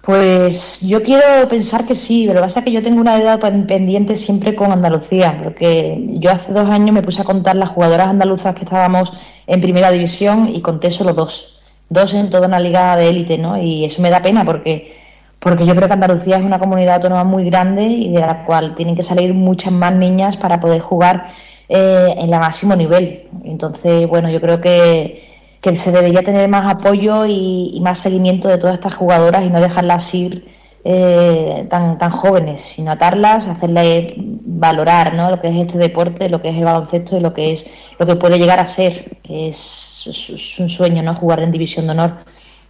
[0.05, 3.17] Pues yo quiero pensar que sí, pero lo que pasa es que yo tengo una
[3.17, 7.69] edad pendiente siempre con Andalucía, porque yo hace dos años me puse a contar las
[7.69, 9.11] jugadoras andaluzas que estábamos
[9.47, 13.57] en primera división y conté solo dos, dos en toda una liga de élite, ¿no?
[13.57, 14.93] Y eso me da pena porque,
[15.39, 18.75] porque yo creo que Andalucía es una comunidad autónoma muy grande y de la cual
[18.75, 21.25] tienen que salir muchas más niñas para poder jugar
[21.67, 23.23] eh, en la máximo nivel.
[23.43, 25.34] Entonces, bueno, yo creo que
[25.65, 29.59] que se debería tener más apoyo y, más seguimiento de todas estas jugadoras y no
[29.59, 30.45] dejarlas ir
[30.83, 35.31] eh, tan, tan jóvenes, sino atarlas, hacerles valorar ¿no?
[35.31, 37.65] lo que es este deporte, lo que es el baloncesto y lo que es
[37.97, 41.15] lo que puede llegar a ser, es, un sueño, ¿no?
[41.15, 42.13] jugar en división de honor.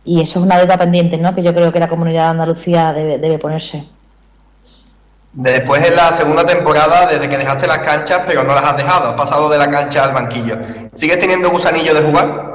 [0.06, 1.36] Y eso es una deuda pendiente, ¿no?
[1.36, 3.84] que yo creo que la comunidad de Andalucía debe, debe ponerse.
[5.34, 9.10] Después en la segunda temporada, desde que dejaste las canchas, pero no las has dejado,
[9.10, 10.60] has pasado de la cancha al banquillo.
[10.94, 12.55] ¿Sigues teniendo gusanillo de jugar?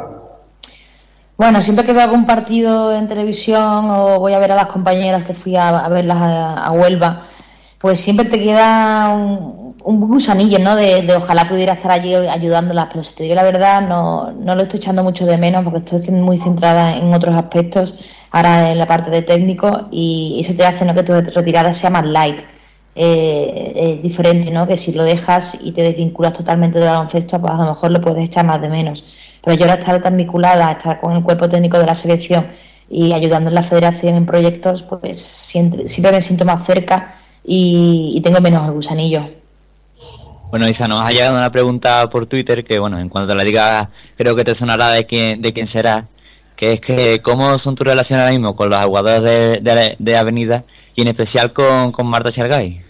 [1.40, 5.24] Bueno, siempre que veo algún partido en televisión o voy a ver a las compañeras
[5.24, 7.22] que fui a, verlas a, Huelva,
[7.79, 10.76] pues siempre te queda un, gusanillo, ¿no?
[10.76, 14.64] De, ojalá pudiera estar allí ayudándolas, pero si te digo la verdad, no, no lo
[14.64, 17.94] estoy echando mucho de menos porque estoy muy centrada en otros aspectos,
[18.33, 20.94] ahora en la parte de técnico, y eso te hace ¿no?
[20.94, 22.42] que tu retirada sea más light.
[22.94, 24.66] Eh, es diferente, ¿no?
[24.66, 28.00] Que si lo dejas y te desvinculas totalmente del baloncesto, pues a lo mejor lo
[28.03, 29.05] puedes echar más de menos.
[29.42, 32.48] Pero yo ahora estar tan vinculada, estar con el cuerpo técnico de la selección
[32.90, 38.40] y ayudando en la federación en proyectos, pues siempre, me siento más cerca y, tengo
[38.40, 39.22] menos gusanillo.
[40.50, 43.90] Bueno, Isa, nos ha llegado una pregunta por Twitter que, bueno, en cuanto la diga,
[44.16, 46.09] creo que te sonará de quién, de quién será,
[46.57, 49.22] que es que cómo son tus relaciones ahora mismo con los jugadores
[49.62, 50.64] de, de, Avenida
[50.96, 52.89] y en especial con, con Marta Chargay.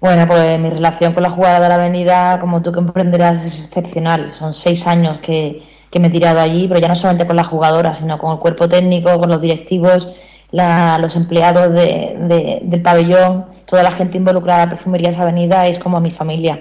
[0.00, 4.32] Bueno, pues mi relación con la jugada de la avenida, como tú comprenderás, es excepcional.
[4.32, 5.62] Son seis años que,
[5.98, 8.66] me he tirado allí, pero ya no solamente con las jugadoras, sino con el cuerpo
[8.66, 10.08] técnico, con los directivos,
[10.52, 16.60] los empleados del pabellón, toda la gente involucrada en Perfumerías Avenida es como mi familia.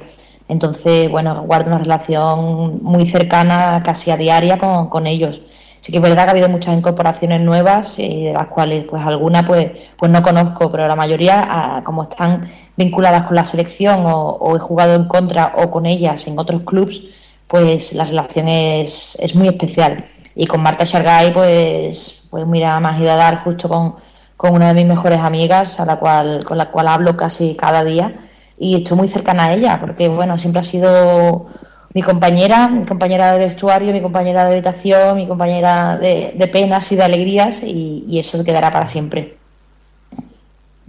[0.49, 5.41] Entonces, bueno, guardo una relación muy cercana, casi a diaria con, con ellos.
[5.79, 9.01] Sí que es verdad que ha habido muchas incorporaciones nuevas, y de las cuales pues
[9.05, 12.49] algunas pues, pues no conozco, pero la mayoría, ah, como están
[12.79, 17.03] vinculadas con la selección o, he jugado en contra o con ellas en otros clubes,
[17.47, 20.05] pues la relación es, es muy especial.
[20.33, 23.95] Y con Marta Shargay, pues, pues mira, me ha ido a dar justo con,
[24.37, 27.83] con una de mis mejores amigas, a la cual, con la cual hablo casi cada
[27.83, 28.15] día,
[28.57, 31.47] y estoy muy cercana a ella, porque bueno, siempre ha sido
[31.93, 36.95] mi compañera, mi compañera de vestuario, mi compañera de habitación, mi compañera de, penas y
[36.95, 39.38] de alegrías, y eso quedará para siempre.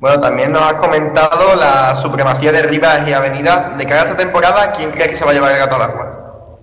[0.01, 3.75] Bueno, también nos has comentado la supremacía de Rivas y Avenida.
[3.77, 5.83] De cara a esta temporada, ¿quién cree que se va a llevar el gato al
[5.83, 6.59] agua?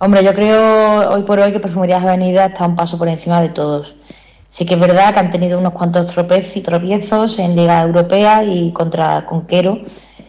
[0.00, 3.48] Hombre, yo creo hoy por hoy que Perfumerías Avenida está un paso por encima de
[3.48, 3.96] todos.
[4.50, 8.70] Sí que es verdad que han tenido unos cuantos tropiezos, tropiezos en Liga Europea y
[8.70, 9.78] contra Conquero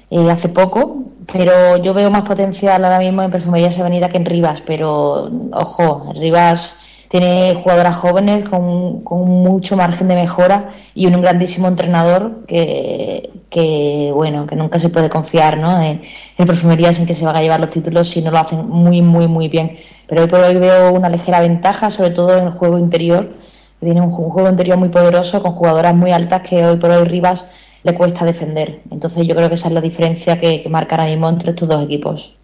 [0.09, 4.25] eh, hace poco, pero yo veo más potencial ahora mismo en Perfumerías Avenida que en
[4.25, 11.67] Rivas, pero ojo, Rivas tiene jugadoras jóvenes con, mucho margen de mejora y un grandísimo
[11.67, 15.81] entrenador que, bueno, que nunca se puede confiar ¿no?
[15.81, 16.01] en,
[16.37, 19.47] en que se van a llevar los títulos si no lo hacen muy, muy, muy
[19.47, 19.77] bien.
[20.07, 23.33] Pero hoy por hoy veo una ligera ventaja, sobre todo en el juego interior.
[23.79, 27.47] Tiene un, juego interior muy poderoso con jugadoras muy altas que hoy por hoy Rivas
[27.83, 28.81] le cuesta defender.
[28.91, 31.67] Entonces yo creo que esa es la diferencia que, que marca ahora mismo entre estos
[31.69, 32.35] dos equipos.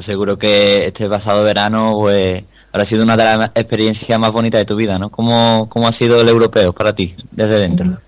[0.00, 4.64] Seguro que este pasado verano pues ha sido una de las experiencias más bonitas de
[4.64, 5.10] tu vida, ¿no?
[5.10, 7.98] ¿Cómo, cómo ha sido el europeo para ti desde dentro?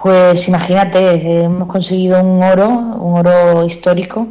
[0.00, 4.26] Pues imagínate, hemos conseguido un oro, un oro histórico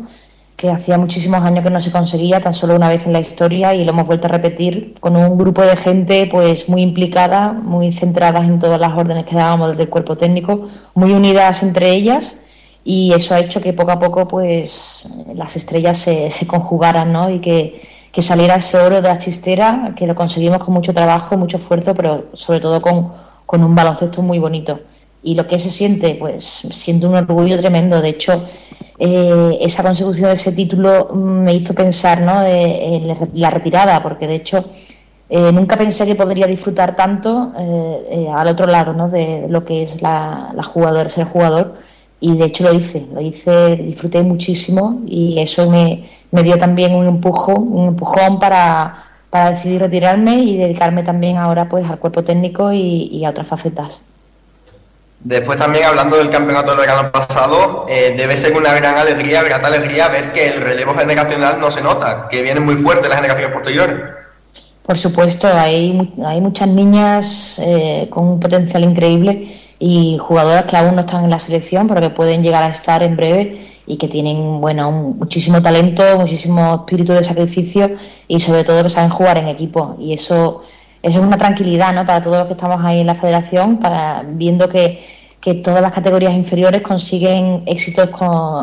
[0.61, 3.73] que hacía muchísimos años que no se conseguía, tan solo una vez en la historia
[3.73, 7.91] y lo hemos vuelto a repetir con un grupo de gente pues muy implicada, muy
[7.91, 12.31] centradas en todas las órdenes que dábamos desde el cuerpo técnico, muy unidas entre ellas
[12.83, 17.31] y eso ha hecho que poco a poco pues las estrellas se, se conjugaran, ¿no?
[17.31, 21.37] Y que que saliera ese oro de la chistera, que lo conseguimos con mucho trabajo,
[21.37, 24.79] mucho esfuerzo, pero sobre todo con, un baloncesto muy bonito.
[25.23, 28.01] Y lo que se siente, pues siento un orgullo tremendo.
[28.01, 28.43] De hecho,
[28.97, 32.41] eh, esa consecución de ese título me hizo pensar ¿no?
[33.33, 34.65] la retirada, porque de hecho
[35.29, 39.09] eh, nunca pensé que podría disfrutar tanto eh, al otro lado ¿no?
[39.09, 41.75] de lo que es la, la jugador, ser jugador
[42.23, 46.07] y de hecho lo hice, lo hice, disfruté muchísimo y eso me,
[46.43, 49.05] dio también un empujón, un empujón para,
[49.49, 53.99] decidir retirarme y dedicarme también ahora pues al cuerpo técnico y, a otras facetas.
[55.19, 59.67] Después también hablando del campeonato del verano pasado, eh, debe ser una gran alegría, grata
[59.67, 63.53] alegría ver que el relevo generacional no se nota, que vienen muy fuertes las generaciones
[63.53, 63.95] posteriores.
[64.83, 70.95] Por supuesto, hay, hay muchas niñas eh, con un potencial increíble y jugadoras que aún
[70.95, 74.07] no están en la selección, pero que pueden llegar a estar en breve y que
[74.07, 79.47] tienen bueno muchísimo talento, muchísimo espíritu de sacrificio y sobre todo que saben jugar en
[79.47, 80.61] equipo y eso
[81.01, 82.05] eso es una tranquilidad ¿no?
[82.05, 85.03] para todos los que estamos ahí en la federación, para viendo que,
[85.39, 88.09] que todas las categorías inferiores consiguen éxitos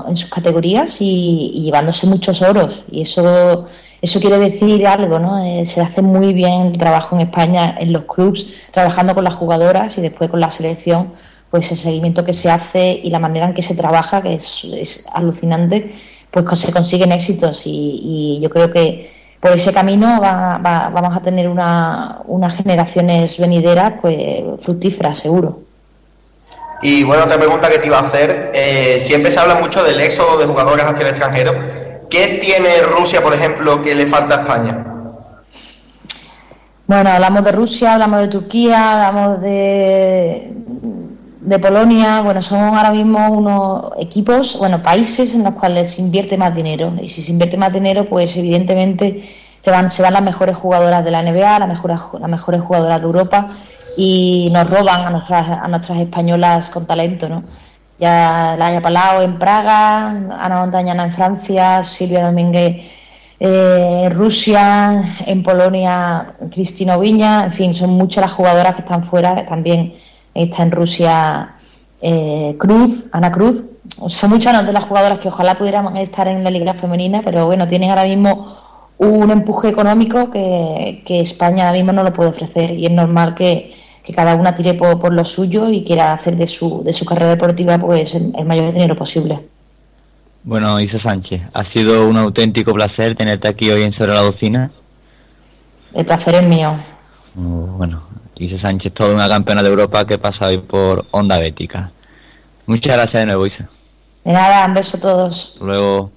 [0.09, 3.67] en sus categorías y llevándose muchos oros y eso
[4.01, 5.39] eso quiere decir algo, ¿no?
[5.45, 9.35] Eh, se hace muy bien el trabajo en España en los clubs, trabajando con las
[9.35, 11.13] jugadoras y después con la selección,
[11.51, 15.05] pues el seguimiento que se hace y la manera en que se trabaja, que es,
[15.13, 15.93] alucinante,
[16.31, 22.21] pues se consiguen éxitos y, yo creo que por ese camino vamos a tener una,
[22.27, 25.61] unas generaciones venideras pues fructíferas, seguro.
[26.81, 30.01] Y bueno, otra pregunta que te iba a hacer, eh, siempre se habla mucho del
[30.01, 31.53] éxodo de jugadores hacia el extranjero.
[32.11, 34.85] ¿Qué tiene Rusia, por ejemplo, que le falta a España?
[36.87, 40.53] Bueno, hablamos de Rusia, hablamos de Turquía, hablamos de,
[41.41, 42.23] de Polonia.
[42.23, 46.95] Bueno, son ahora mismo unos equipos, bueno, países en los cuales se invierte más dinero.
[47.03, 49.23] Y si se invierte más dinero, pues evidentemente
[49.61, 53.07] se van, se van las mejores jugadoras de la NBA, las mejores, mejores jugadoras de
[53.07, 53.49] Europa
[53.99, 57.43] y nos roban a nuestras, a nuestras españolas con talento, ¿no?
[57.99, 62.85] Ya la haya Palau en Praga, Ana Montañana en Francia, Silvia Domínguez
[63.41, 69.05] eh, en Rusia, en Polonia Cristina Viña, en fin, son muchas las jugadoras que están
[69.05, 69.95] fuera, también
[70.35, 71.55] está en Rusia
[72.01, 73.65] eh, Cruz, Ana Cruz,
[74.09, 77.67] son muchas de las jugadoras que ojalá pudiéramos estar en la liga femenina, pero bueno,
[77.67, 78.57] tienen ahora mismo
[78.99, 83.73] un empuje económico que España ahora mismo no lo puede ofrecer y es normal que,
[84.03, 87.31] que cada una tire por, lo suyo y quiera hacer de su, de su carrera
[87.31, 89.41] deportiva pues el, mayor dinero posible.
[90.45, 94.71] Bueno, Isa Sánchez, ha sido un auténtico placer tenerte aquí hoy en Sobre la Docina.
[95.93, 96.77] El placer es mío.
[97.37, 98.03] Oh, bueno,
[98.37, 101.91] Isa Sánchez, toda una campeona de Europa que pasa hoy por Onda Bética.
[102.67, 103.69] Muchas gracias de nuevo, Isa.
[104.25, 105.57] De nada, un beso a todos.
[105.61, 106.11] Luego.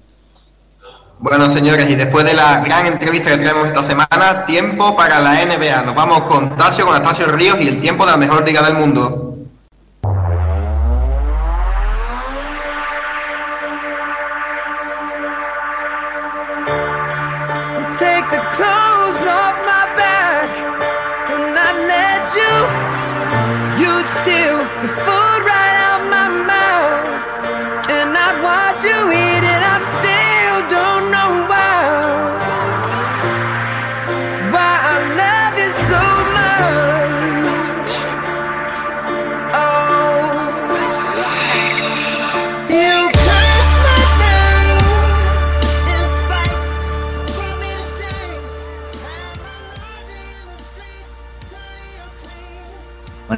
[1.22, 5.34] Bueno, señores, y después de la gran entrevista que tenemos esta semana, tiempo para la
[5.44, 5.82] NBA.
[5.82, 8.74] Nos vamos con Tasio, con Anastasio Ríos y el tiempo de la mejor liga del
[8.74, 9.32] mundo.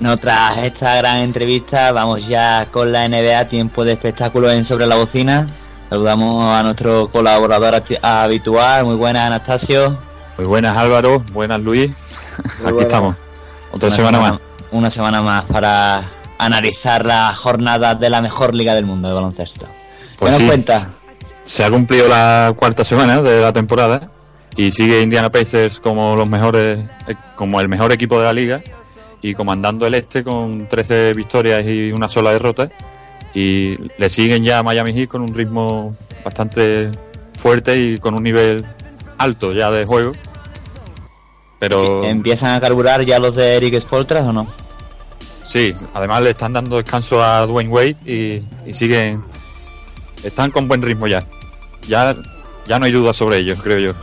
[0.01, 4.88] Bueno, tras esta gran entrevista, vamos ya con la NBA, tiempo de espectáculos en Sobre
[4.88, 5.47] la Bocina.
[5.88, 8.86] Saludamos a nuestro colaborador habitual.
[8.86, 9.97] Muy buenas, Anastasio.
[10.36, 11.92] Muy buenas Álvaro, buenas Luis.
[12.66, 13.14] Aquí estamos.
[13.70, 14.40] Otra Una semana más.
[14.72, 16.03] Una semana más para
[16.38, 19.68] analizar las jornadas de la mejor liga del mundo de baloncesto.
[20.18, 20.90] Pues ¿Qué nos cuenta?
[21.45, 24.11] Se ha cumplido la cuarta semana de la temporada
[24.57, 28.61] y sigue Indiana Pacers como los mejores, eh, como el mejor equipo de la liga
[29.24, 32.68] y comandando el este con 13 victorias y una sola derrota.
[33.32, 36.90] Y le siguen ya a Miami Heat con un ritmo bastante
[37.34, 38.66] fuerte y con un nivel
[39.16, 40.12] alto ya de juego.
[41.58, 44.46] Pero ¿Empiezan a carburar ya los de Eric Spoltras o no?
[45.46, 49.24] Sí, además le están dando descanso a Dwayne Wade y, y siguen.
[50.22, 51.24] Están con buen ritmo ya.
[51.88, 52.14] Ya,
[52.66, 53.94] ya no hay duda sobre ellos, creo yo.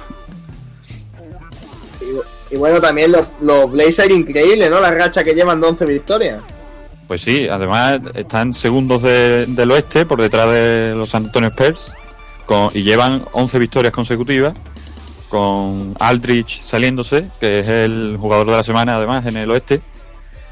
[2.51, 4.79] Y, bueno, también los, los Blazers increíbles, ¿no?
[4.81, 6.39] La racha que llevan de 11 victorias.
[7.07, 11.91] Pues sí, además están segundos de- del oeste por detrás de los San Antonio Spurs
[12.45, 14.53] con, y llevan 11 victorias consecutivas
[15.29, 19.79] con Aldrich saliéndose, que es el jugador de la semana además en el oeste.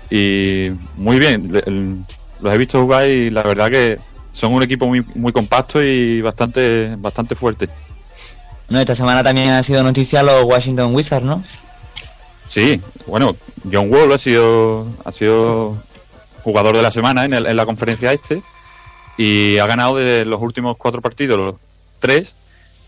[0.10, 1.96] Y muy bien, le- el-
[2.42, 4.00] los he visto jugar y la verdad que
[4.32, 7.68] son un equipo muy, muy compacto y bastante, bastante fuerte.
[8.70, 11.44] No, esta semana también han sido noticias los Washington Wizards, ¿no?
[12.50, 13.36] Sí, bueno,
[13.72, 15.78] John Wall ha sido, ha sido
[16.44, 18.42] jugador de la semana en, el- en la conferencia este
[19.18, 21.56] y ha ganado de los últimos cuatro partidos, los
[22.00, 22.36] tres,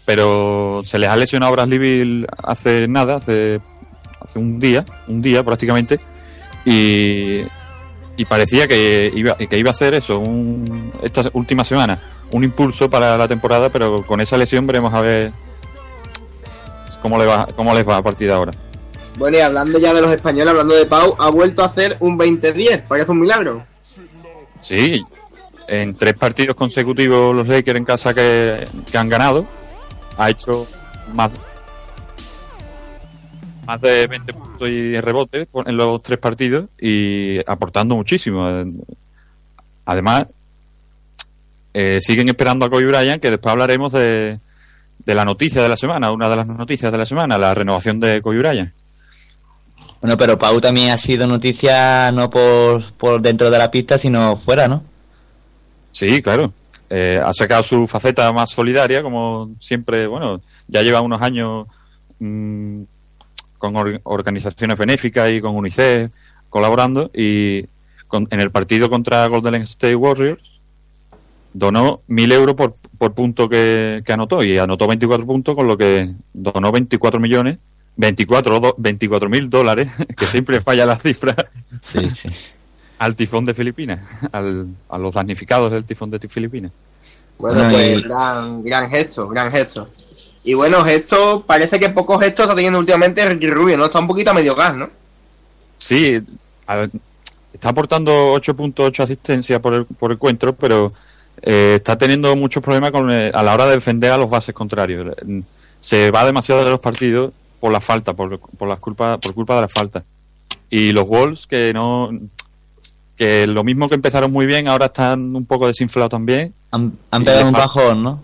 [0.06, 1.68] pero se les ha lesionado a
[2.44, 3.60] hace nada, hace,
[4.20, 6.00] hace un día, un día prácticamente,
[6.66, 7.42] y,
[8.18, 12.02] y parecía que iba, que iba a ser eso, un, esta última semana,
[12.32, 15.32] un impulso para la temporada, pero con esa lesión veremos a ver
[17.02, 18.54] cómo, le va, cómo les va a partir de ahora.
[19.18, 22.18] Bueno, y hablando ya de los españoles, hablando de Pau, ha vuelto a hacer un
[22.18, 22.84] 20-10.
[22.88, 23.66] Parece un milagro.
[24.62, 25.02] Sí,
[25.68, 29.46] en tres partidos consecutivos los Lakers en casa que, han ganado,
[30.18, 30.68] ha hecho
[31.14, 31.32] más,
[33.66, 38.48] más de 20 puntos y rebotes en los tres partidos y aportando muchísimo.
[39.86, 40.28] Además,
[41.74, 44.40] eh, siguen esperando a Kobe Bryant, que después hablaremos de,
[45.06, 48.00] de la noticia de la semana, una de las noticias de la semana, la renovación
[48.00, 48.74] de Kobe Bryant.
[50.02, 54.36] Bueno, pero Pau también ha sido noticia no por, por dentro de la pista, sino
[54.36, 54.84] fuera, ¿no?
[55.92, 56.52] Sí, claro.
[56.90, 61.68] Eh, ha sacado su faceta más solidaria, como siempre, bueno, ya lleva unos años
[62.20, 62.82] mm,
[63.58, 66.12] con or- organizaciones benéficas y con UNICEF
[66.50, 67.66] colaborando y
[68.08, 70.42] con- en el partido contra Golden State Warriors
[71.54, 75.78] donó mil euros por, por punto que, que anotó y anotó 24 puntos, con lo
[75.78, 77.58] que donó 24 millones,
[77.96, 81.36] 24 24 mil dólares, que siempre falla la cifra,
[81.82, 82.30] Sí, sí.
[83.00, 84.00] al tifón de Filipinas,
[84.32, 86.72] al, a los damnificados del tifón de Filipinas.
[87.38, 89.90] Bueno, pues gran, gran gesto, gran gesto.
[90.44, 93.86] Y bueno, gesto, parece que pocos gestos está teniendo últimamente Ricky Rubio, ¿no?
[93.86, 94.90] Está un poquito a medio gas, ¿no?
[95.80, 96.18] Sí,
[96.68, 96.90] a ver,
[97.54, 100.94] está aportando 8.8 asistencia por el, por encuentro, pero
[101.42, 104.54] eh, está teniendo muchos problemas con el- a la hora de defender a los bases
[104.54, 105.16] contrarios.
[105.80, 109.56] Se va demasiado de los partidos por la falta, por, por las culpas, por culpa
[109.56, 110.04] de la falta.
[110.70, 112.10] Y los Wolves que no
[113.16, 116.54] que lo mismo que empezaron muy bien, ahora están un poco desinflados también.
[116.72, 118.24] Han, han pegado un bajón, ¿no?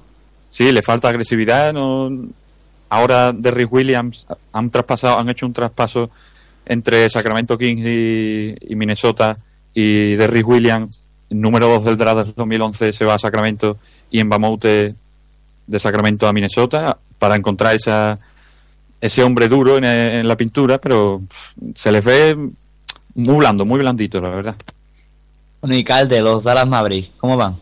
[0.49, 1.71] Sí, le falta agresividad.
[1.71, 2.09] No...
[2.89, 6.09] Ahora Derrick Williams han traspasado, han hecho un traspaso
[6.65, 9.37] entre Sacramento Kings y, y Minnesota
[9.73, 13.77] y Derrick Williams, número 2 del draft del 2011, se va a Sacramento
[14.09, 14.95] y en Bamoute
[15.67, 18.17] de Sacramento a Minnesota para encontrar esa
[19.01, 21.21] ese hombre duro en, en la pintura, pero
[21.75, 22.35] se les ve
[23.15, 24.55] muy blando, muy blandito, la verdad.
[25.61, 27.55] Bueno, y Calde, los Dallas Mavericks, ¿cómo van?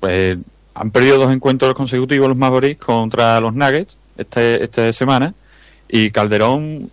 [0.00, 0.38] Pues
[0.74, 5.32] han perdido dos encuentros consecutivos los Mavericks contra los Nuggets este, esta semana
[5.88, 6.90] y Calderón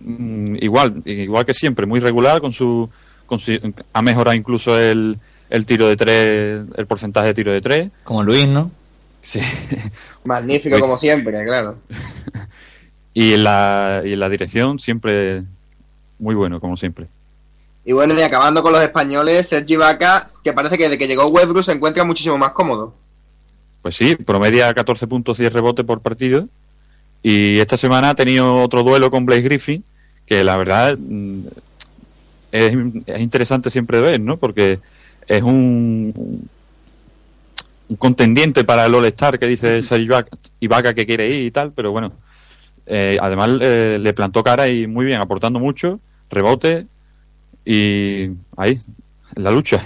[0.00, 2.88] mm, igual igual que siempre muy regular con su,
[3.26, 3.58] con su-
[3.92, 5.18] ha mejorado incluso el,
[5.50, 8.70] el tiro de tres el porcentaje de tiro de tres Como Luis, ¿no?
[9.22, 9.40] sí
[10.24, 11.78] Magnífico como siempre, claro.
[13.14, 15.42] y en la y la dirección siempre
[16.18, 17.06] muy bueno como siempre
[17.84, 21.26] Y bueno, y acabando con los españoles, Sergi Vaca, que parece que desde que llegó
[21.28, 22.94] Westbrook se encuentra muchísimo más cómodo.
[23.82, 26.46] Pues sí, promedia 14 puntos y 10 rebotes por partido.
[27.24, 29.82] Y esta semana ha tenido otro duelo con Blake Griffin,
[30.26, 31.40] que la verdad mm,
[32.52, 32.72] es,
[33.06, 34.36] es interesante siempre ver, ¿no?
[34.36, 34.78] Porque
[35.26, 36.48] es un,
[37.88, 41.72] un contendiente para el All-Star que dice Serge Ibaka- Ibaka que quiere ir y tal,
[41.72, 42.12] pero bueno,
[42.86, 46.86] eh, además eh, le plantó cara y muy bien, aportando mucho, rebote
[47.64, 48.80] y ahí,
[49.36, 49.82] en la lucha.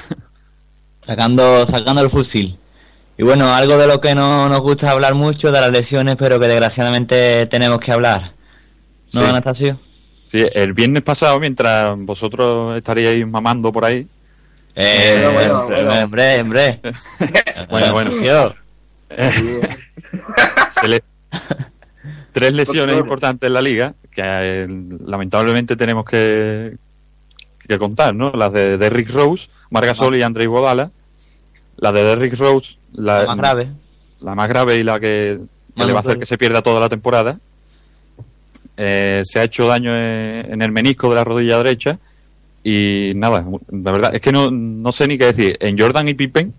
[1.06, 2.56] Sacando, sacando el fusil.
[3.18, 6.40] Y bueno, algo de lo que no nos gusta hablar mucho, de las lesiones, pero
[6.40, 8.32] que desgraciadamente tenemos que hablar.
[9.12, 9.26] ¿No, Sí.
[9.28, 9.80] Anastasio?
[10.28, 14.06] Sí, el viernes pasado, mientras vosotros estaríais mamando por ahí,
[14.74, 16.04] Eh, Bueno, bueno, hombre, bueno.
[16.04, 16.80] hombre, hombre.
[17.70, 18.10] Bueno, bueno.
[18.10, 18.54] Tío,
[20.80, 21.02] se le-
[22.36, 24.68] tres lesiones importantes en la liga que eh,
[25.06, 26.76] lamentablemente tenemos que,
[27.66, 28.30] que contar, ¿no?
[28.32, 30.90] Las de Derrick Rose, Margasol y André Iguodala.
[31.78, 33.68] La de Derrick Rose, la, la más grave.
[34.20, 35.38] la más grave y la que,
[35.76, 37.38] le va a hacer que se pierda toda la temporada.
[38.76, 41.98] Eh, se ha hecho daño en, en el menisco de la rodilla derecha
[42.62, 45.56] y nada, la verdad es que no, no sé ni qué decir.
[45.60, 46.52] En Jordan y Pippen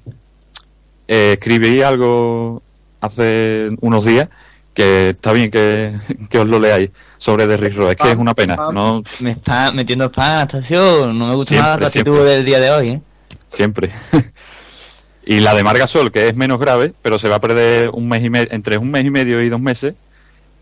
[1.07, 2.63] eh, escribí algo
[2.99, 4.29] hace unos días
[4.77, 5.95] que está bien que,
[6.29, 7.91] que os lo leáis sobre Derrick Rose.
[7.93, 8.55] Es que es una pena.
[8.71, 11.11] No, Me está metiendo spam, Anastasio.
[11.11, 12.31] No me gusta Siempre, nada tu actitud siempre.
[12.35, 13.01] del día de hoy, ¿eh?
[13.47, 13.89] siempre.
[15.25, 18.23] y la de Margasol, que es menos grave, pero se va a perder un mes
[18.23, 19.95] y medio, entre un mes y medio y dos meses.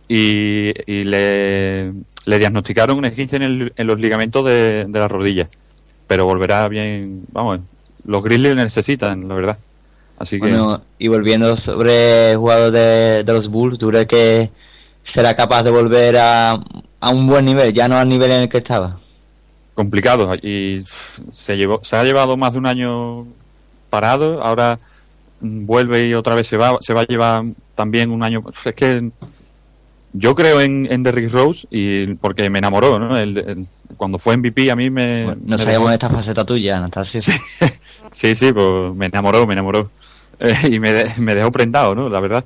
[0.07, 1.91] Y, y le,
[2.26, 5.49] le diagnosticaron un esguince en, el- en los ligamentos de, de la rodilla.
[6.07, 7.26] Pero volverá bien.
[7.34, 7.59] Vamos,
[8.05, 9.57] los Grizzlies necesitan, la verdad.
[10.18, 10.47] Así que.
[10.47, 14.49] Bueno, y volviendo sobre el jugador de, de los Bulls, ¿tú crees que
[15.03, 16.51] será capaz de volver a,
[16.99, 18.99] a un buen nivel, ya no al nivel en el que estaba?
[19.74, 20.86] complicado y
[21.32, 23.28] se llevó se ha llevado más de un año
[23.89, 24.80] parado ahora
[25.41, 27.43] vuelve y otra vez se va se va a llevar
[27.76, 29.09] también un año es que
[30.13, 33.18] yo creo en, en Derrick Rose y porque me enamoró ¿no?
[33.18, 36.45] El- el- cuando fue MVP a mí me, Bueno, no me sabíamos dejó- esta faceta
[36.45, 37.20] tuya, Anastasio.
[37.20, 37.34] sí
[38.36, 39.89] sí pues me enamoró me enamoró
[40.39, 42.43] Eh, y me, de- me dejó prendado no la verdad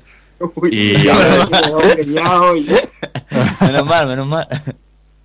[0.55, 0.93] Uy, Y
[3.61, 4.47] menos mal, menos mal.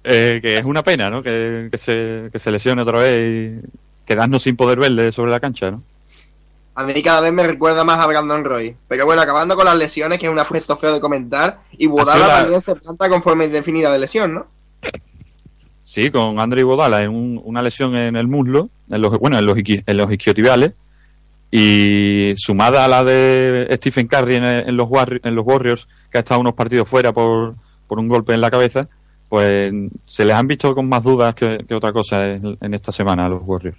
[0.02, 3.66] Eh, que es una pena no que, que se que se lesione otra vez y
[4.06, 5.82] quedarnos sin poder verle sobre la cancha no
[6.74, 8.74] A mí cada vez me recuerda más a Brandon Roy.
[8.88, 12.12] Pero bueno, acabando con las lesiones, que es un aspecto feo de comentar, y Budala
[12.14, 14.46] sido la- también se planta conforme definida de lesión, ¿no?
[15.84, 19.44] Sí, con André Iguodala en un- una lesión en el muslo, en los, bueno, en
[19.46, 20.72] los, en los isquiotibiales,
[21.50, 26.18] y sumada a la de Stephen Curry en, en los, Warri- en los Warriors, que
[26.18, 27.54] ha estado unos partidos fuera por,
[27.86, 28.88] por un golpe en la cabeza,
[29.28, 29.72] pues
[30.06, 33.26] se les han visto con más dudas que, que otra cosa en, en esta semana
[33.26, 33.78] a los Warriors.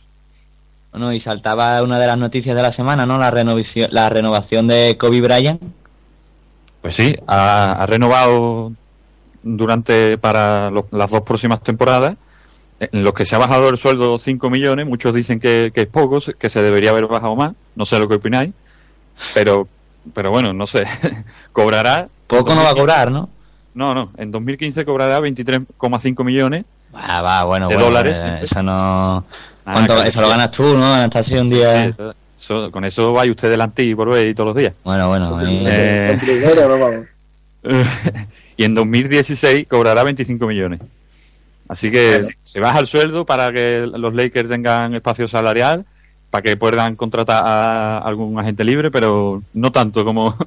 [0.91, 3.17] Bueno, y saltaba una de las noticias de la semana, ¿no?
[3.17, 5.61] La renovación, la renovación de Kobe Bryant.
[6.81, 8.71] Pues sí, ha, ha renovado
[9.45, 12.17] durante para lo- las dos próximas temporadas,
[12.79, 15.87] en los que se ha bajado el sueldo 5 millones, muchos dicen que, que es
[15.87, 18.51] poco, que se debería haber bajado más, no sé lo que opináis,
[19.33, 19.67] pero
[20.13, 20.83] pero bueno, no sé,
[21.53, 22.07] cobrará...
[22.27, 23.29] Poco no va a cobrar, ¿no?
[23.73, 26.65] No, no, en 2015 cobrará 23,5 millones.
[26.93, 28.39] Va, va, bueno, De bueno, dólares, eh.
[28.43, 29.17] Eso no...
[29.65, 30.93] Ah, ¿Cuánto- claro, eso lo ganas tú, ¿no?
[30.93, 31.83] Anastasio, un día...
[31.85, 33.95] Sí, eso- eso- con eso vaya usted delante y y
[34.33, 34.73] todos los días.
[34.83, 35.39] Bueno, bueno.
[35.65, 36.17] Eh,
[38.57, 40.79] Y en 2016 cobrará 25 millones.
[41.67, 45.83] Así que se baja el sueldo para que los Lakers tengan espacio salarial,
[46.29, 50.37] para que puedan contratar a algún agente libre, pero no tanto como,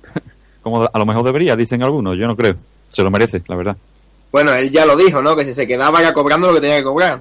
[0.62, 2.16] como a lo mejor debería, dicen algunos.
[2.18, 2.56] Yo no creo.
[2.88, 3.76] Se lo merece, la verdad.
[4.32, 5.36] Bueno, él ya lo dijo, ¿no?
[5.36, 7.20] Que si se quedaba ya cobrando lo que tenía que cobrar.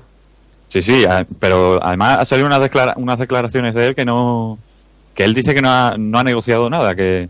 [0.69, 1.03] Sí, sí,
[1.39, 4.57] pero además ha salido unas, declara- unas declaraciones de él que no.
[5.13, 7.29] que él dice que no ha, no ha negociado nada, que,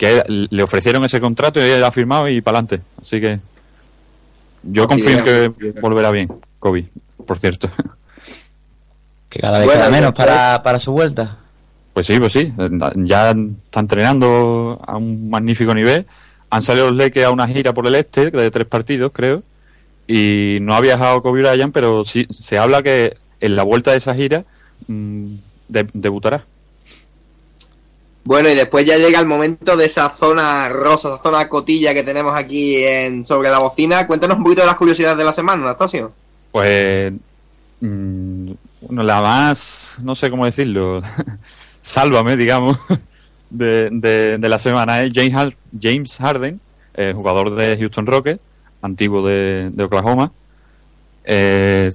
[0.00, 2.80] que le ofrecieron ese contrato y él ha firmado y para adelante.
[3.02, 3.38] Así que.
[4.62, 6.86] Yo confío en que volverá bien, Kobe,
[7.26, 7.68] por cierto.
[9.28, 11.36] Que cada vez Bueno, queda menos para, para su vuelta.
[11.92, 12.52] Pues sí, pues sí.
[12.96, 16.06] Ya está entrenando a un magnífico nivel.
[16.48, 19.42] Han salido los Lakers a una gira por el este de tres partidos, creo.
[20.08, 23.98] Y no ha viajado Kobe Bryant, pero sí se habla que en la vuelta de
[23.98, 24.44] esa gira
[24.88, 25.34] mm,
[25.68, 26.44] de- debutará.
[28.24, 32.02] Bueno, y después ya llega el momento de esa zona rosa, esa zona cotilla que
[32.02, 34.06] tenemos aquí en sobre la bocina.
[34.06, 36.12] Cuéntanos un poquito de las curiosidades de la semana, Anastasio.
[36.52, 37.12] Pues,
[37.80, 38.50] mm,
[38.82, 41.02] bueno, la más, no sé cómo decirlo,
[41.80, 42.78] sálvame, digamos,
[43.50, 46.60] de, de, la semana es James, James Harden,
[46.94, 48.40] eh, jugador de Houston Rockets,
[48.82, 50.32] antiguo de, de Oklahoma.
[51.24, 51.90] Eh,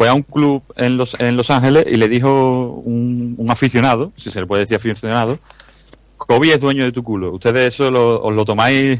[0.00, 4.12] fue a un club en Los, en Los Ángeles y le dijo un, un aficionado,
[4.16, 5.38] si se le puede decir aficionado,
[6.16, 7.32] Kobe es dueño de tu culo.
[7.34, 8.98] Ustedes eso lo, os lo tomáis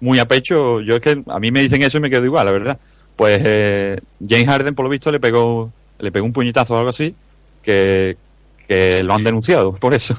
[0.00, 0.80] muy a pecho.
[0.80, 2.78] Yo es que a mí me dicen eso y me quedo igual, la verdad.
[3.14, 5.70] Pues eh, James Harden, por lo visto, le pegó,
[6.00, 7.14] le pegó un puñetazo o algo así,
[7.62, 8.16] que,
[8.66, 10.12] que lo han denunciado por eso.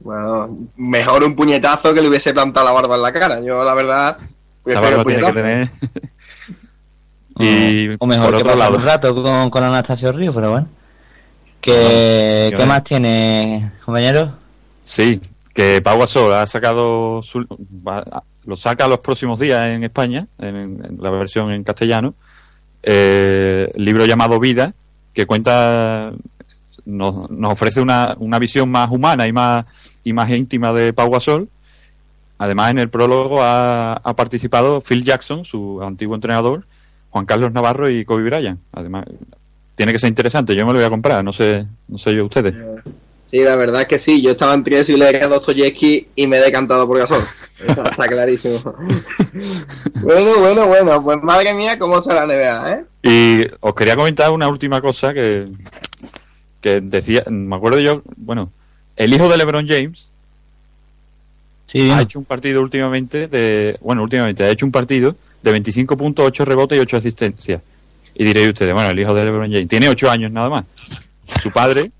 [0.00, 3.40] Bueno, mejor un puñetazo que le hubiese plantado la barba en la cara.
[3.42, 4.16] Yo, la verdad,
[4.64, 5.68] prefiero barba tiene que tener.
[7.38, 10.50] Y o mejor por que otro pasar lado, un rato con, con Anastasio Río, pero
[10.52, 10.68] bueno.
[11.60, 14.32] ¿Qué, No, ¿qué más tiene, compañero?
[14.82, 15.20] Sí,
[15.52, 17.46] que Pau Gasol ha sacado su-
[17.86, 22.14] va- lo saca los próximos días en España, en, en la versión en castellano,
[22.82, 24.72] eh, el libro llamado Vida,
[25.12, 26.12] que cuenta,
[26.84, 29.64] nos, nos ofrece una, una visión más humana y más,
[30.04, 31.48] y más íntima de Pau Gasol.
[32.38, 36.64] Además, en el prólogo ha, ha participado Phil Jackson, su antiguo entrenador,
[37.16, 38.60] Juan Carlos Navarro y Kobe Bryant.
[38.72, 39.06] Además,
[39.74, 40.54] tiene que ser interesante.
[40.54, 42.54] Yo me lo voy a comprar, no sé, no sé yo ustedes.
[43.30, 44.20] Sí, la verdad es que sí.
[44.20, 47.22] Yo estaba entre eso y leer a Dostoyevsky y me he decantado por Gasol.
[47.66, 48.60] Está, está clarísimo.
[50.02, 51.02] bueno, bueno, bueno.
[51.02, 52.84] Pues madre mía, cómo está la NBA, ¿eh?
[53.02, 55.46] Y os quería comentar una última cosa que,
[56.60, 58.50] que decía, me acuerdo yo, bueno,
[58.94, 60.10] el hijo de LeBron James
[61.66, 65.96] Sí, ha hecho un partido últimamente de, bueno, últimamente ha hecho un partido de 25
[65.96, 67.62] puntos, 8 rebotes y 8 asistencias.
[68.14, 70.64] Y diréis ustedes, bueno, el hijo de LeBron James tiene 8 años nada más.
[71.42, 71.90] Su padre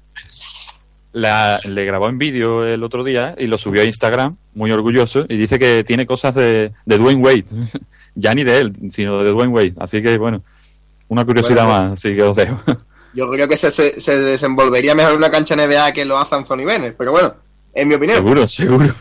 [1.12, 5.24] la- le grabó en vídeo el otro día y lo subió a Instagram, muy orgulloso,
[5.28, 7.44] y dice que tiene cosas de, de Dwayne Wade.
[8.14, 9.74] ya ni de él, sino de Dwayne Wade.
[9.78, 10.42] Así que, bueno,
[11.08, 12.60] una curiosidad Bueno, más, así que os dejo.
[13.14, 16.64] Yo creo que se, se, se desenvolvería mejor una cancha NBA que lo hace Anthony
[16.66, 16.96] Bennett.
[16.98, 17.34] Pero bueno,
[17.76, 18.18] en mi opinión.
[18.18, 18.94] Seguro, seguro.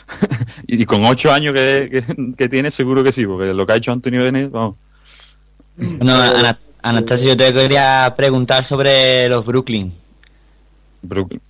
[0.66, 3.76] y con ocho años que, que, que tiene, seguro que sí, porque lo que ha
[3.76, 4.76] hecho Antonio Bennett, vamos.
[5.76, 9.92] No, Ana- Anastasio, yo te quería preguntar sobre los Brooklyn.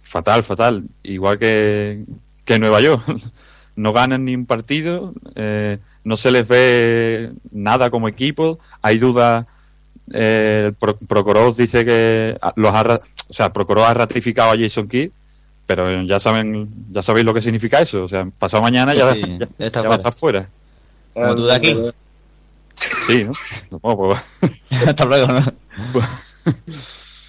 [0.02, 0.84] Fatal, fatal.
[1.02, 2.04] Igual que,
[2.44, 3.02] que Nueva York.
[3.74, 9.46] No ganan ni un partido, eh, no se les ve nada como equipo, hay dudas.
[10.12, 13.00] Eh, el Pro- Prokhorov dice que ah, los ha,
[13.30, 15.10] o sea, Prokhorov ha ratificado a Jason Kidd,
[15.66, 18.04] pero ya saben, ya sabéis lo que significa eso.
[18.04, 20.08] O sea, pasado mañana ya, Sí, ya, está ya va a fuera.
[20.08, 20.48] estar fuera.
[21.14, 21.76] Como tú de aquí.
[23.06, 23.32] Sí, ¿no?
[23.82, 24.20] No, pues,
[24.88, 25.44] Hasta luego, ¿no?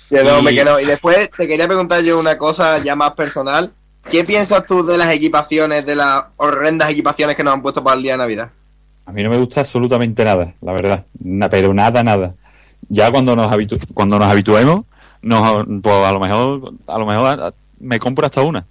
[0.09, 0.79] Que no, Y- me que no.
[0.79, 3.71] Y después te quería preguntar yo una cosa ya más personal.
[4.09, 7.95] ¿Qué piensas tú de las equipaciones, de las horrendas equipaciones que nos han puesto para
[7.95, 8.51] el día de Navidad?
[9.05, 11.05] A mí no me gusta absolutamente nada, la verdad.
[11.23, 12.33] Na- pero nada, nada.
[12.89, 14.85] Ya cuando nos habitu cuando nos habituemos,
[15.21, 18.65] nos, pues a lo mejor, a lo mejor a- me compro hasta una.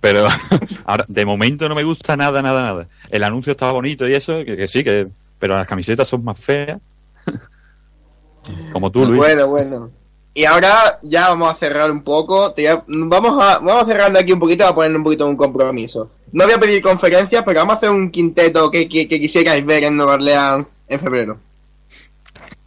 [0.00, 0.26] Pero
[0.84, 2.86] ahora, de momento no me gusta nada, nada, nada.
[3.10, 6.38] El anuncio estaba bonito y eso, que, que sí, que, pero las camisetas son más
[6.38, 6.80] feas.
[8.72, 9.16] Como tú, Luis.
[9.18, 9.90] Bueno, bueno.
[10.34, 12.52] Y ahora ya vamos a cerrar un poco.
[12.52, 16.10] Te a- vamos, a, vamos cerrando aquí un poquito a poner un poquito un compromiso.
[16.32, 19.64] No voy a pedir conferencias, pero vamos a hacer un quinteto que, que, que quisierais
[19.64, 21.38] ver en Nueva Orleans en febrero.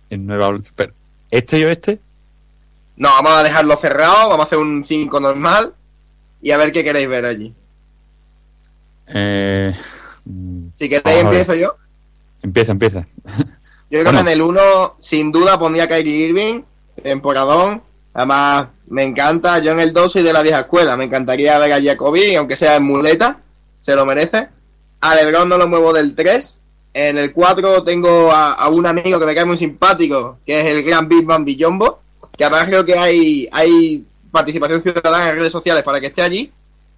[0.10, 0.74] En Nueva Orleans.
[1.30, 2.00] ¿Este y oeste?
[2.98, 5.74] No, vamos a dejarlo cerrado, vamos a hacer un 5 normal
[6.42, 7.54] y a ver qué queréis ver allí.
[9.08, 9.74] Eh,
[10.78, 11.76] Si queréis empiezo yo.
[12.42, 13.08] empieza, empieza.
[13.92, 14.20] Yo creo Bueno.
[14.24, 16.62] que en el 1, sin duda, pondría a Kyrie Irving,
[17.02, 17.82] temporadón.
[18.14, 19.60] Además, me encanta.
[19.60, 20.96] Yo en el 2 soy de la vieja escuela.
[20.96, 23.40] Me encantaría ver a Jacoby, aunque sea en muleta.
[23.80, 24.48] Se lo merece.
[25.02, 26.60] A LeBron no lo muevo del 3.
[26.94, 30.66] En el 4 tengo a, a un amigo que me cae muy simpático, que es
[30.68, 32.00] el gran Big Bang Billombo.
[32.38, 36.52] Que además creo que hay, hay participación ciudadana en redes sociales para que esté allí.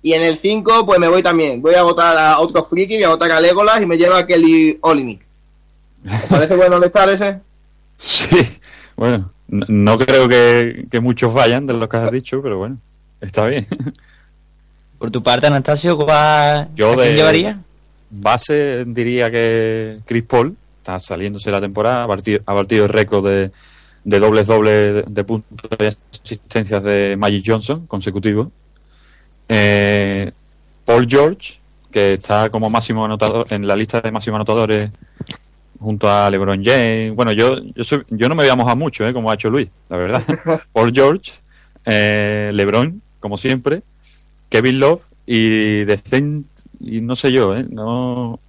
[0.03, 1.61] Y en el 5, pues me voy también.
[1.61, 4.25] Voy a votar a otro friki, voy a votar a Legolas y me lleva a
[4.25, 5.21] Kelly Olinick.
[6.11, 7.39] ¿Os parece bueno estar ese?
[8.03, 8.57] Sí,
[8.95, 12.77] bueno, no, no creo que, que muchos vayan de lo que has dicho, pero bueno,
[13.19, 13.67] está bien.
[14.97, 17.59] Por tu parte, Anastasio, ¿cuál, Yo ¿a quién de- llevaría?
[18.09, 23.25] Base diría que Chris Paul está saliéndose la temporada, ha batido, ha batido el récord
[23.27, 23.51] de,
[24.03, 25.85] de dobles dobles de, puntos y
[26.23, 28.51] asistencias de Magic Johnson consecutivo.
[29.47, 30.31] Eh,
[30.85, 31.59] Paul George,
[31.91, 34.91] que está como máximo anotador en la lista de máximos anotadores
[35.79, 37.13] junto a LeBron James.
[37.15, 39.13] Bueno, yo yo, soy- yo no me voy a mojar mucho, ¿eh?
[39.13, 40.23] como ha hecho Luis, la verdad.
[40.73, 41.31] Paul George,
[41.85, 43.81] eh, LeBron, como siempre,
[44.49, 45.99] Kevin Love y de
[46.79, 47.65] y no sé yo, ¿eh?
[47.69, 48.39] No,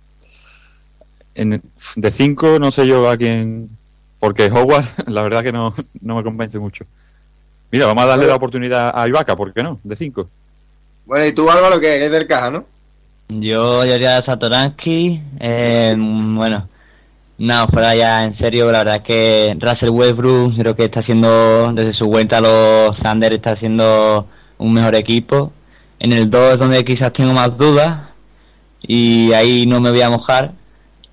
[1.35, 1.63] en,
[1.97, 3.71] de 5 no sé yo a quién,
[4.23, 6.85] porque Howard la verdad que no, no me convence mucho.
[7.73, 9.81] Mira, vamos a darle la oportunidad a Ibaka, ¿por qué no?
[9.83, 10.29] De 5.
[11.07, 12.65] Bueno, y tú Álvaro que eres del caja, ¿no?
[13.31, 15.21] Yo, yo haría Satoransky.
[15.41, 16.69] Eh, bueno,
[17.39, 21.73] no, fuera ya en serio, la verdad es que Russell Westbrook creo que está haciendo,
[21.73, 25.53] desde su vuelta a los Thunder, está haciendo un mejor equipo.
[25.99, 28.03] En el 2 es donde quizás tengo más dudas
[28.83, 30.53] y ahí no me voy a mojar.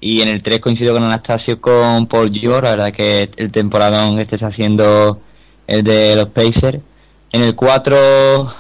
[0.02, 4.20] Y en el 3 coincido con Anastasio con Paul George, la verdad que el temporadón
[4.20, 5.20] este está haciendo
[5.68, 6.80] el de los Pacers.
[7.32, 8.54] En el 4,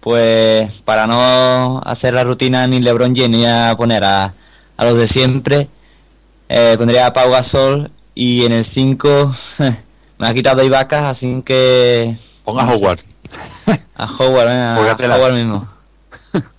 [0.00, 4.32] pues para no hacer la rutina ni LeBron James ni a poner a,
[4.76, 5.68] a los de siempre,
[6.48, 9.36] eh, pondría a Pau Gasol y en el 5
[10.18, 12.16] me ha quitado Ibaka, así que...
[12.44, 13.00] Ponga a Howard.
[13.94, 15.18] A Howard, venga, a.
[15.18, 15.68] Howard mismo.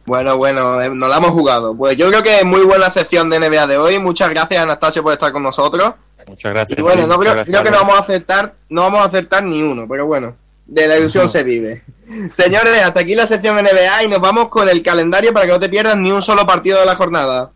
[0.10, 1.78] Bueno, bueno, eh, nos la hemos jugado.
[1.78, 4.00] Pues yo creo que es muy buena sección de NBA de hoy.
[4.00, 5.94] Muchas gracias Anastasio por estar con nosotros.
[6.28, 6.80] Muchas gracias.
[6.80, 9.44] Y bueno, no creo, gracias, creo que no vamos a aceptar, no vamos a acertar
[9.44, 10.36] ni uno, pero bueno,
[10.66, 11.84] de la ilusión se vive.
[12.36, 15.60] Señores, hasta aquí la sección NBA y nos vamos con el calendario para que no
[15.60, 17.52] te pierdas ni un solo partido de la jornada.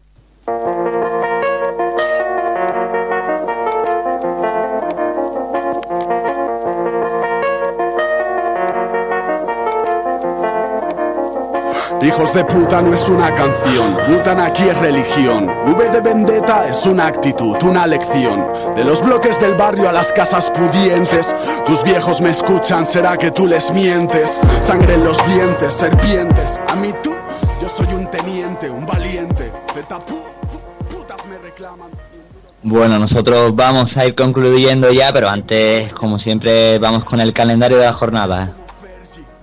[12.04, 15.50] Hijos de puta no es una canción, Butan aquí es religión.
[15.68, 18.46] V de vendetta es una actitud, una lección.
[18.76, 21.34] De los bloques del barrio a las casas pudientes,
[21.66, 24.42] tus viejos me escuchan, será que tú les mientes.
[24.62, 26.60] Sangre en los dientes, serpientes.
[26.68, 27.14] A mí tú,
[27.62, 29.52] yo soy un teniente, un valiente.
[29.74, 31.90] De tapú, pu- putas me reclaman.
[32.64, 37.78] Bueno, nosotros vamos a ir concluyendo ya, pero antes, como siempre, vamos con el calendario
[37.78, 38.52] de la jornada.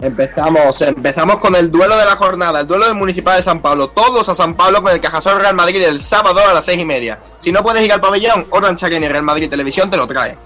[0.01, 3.88] Empezamos, empezamos con el duelo de la jornada, el duelo del Municipal de San Pablo.
[3.88, 6.84] Todos a San Pablo con el Cajasol Real Madrid el sábado a las seis y
[6.86, 7.18] media.
[7.38, 10.38] Si no puedes ir al pabellón, Orange Arena y Real Madrid Televisión te lo trae.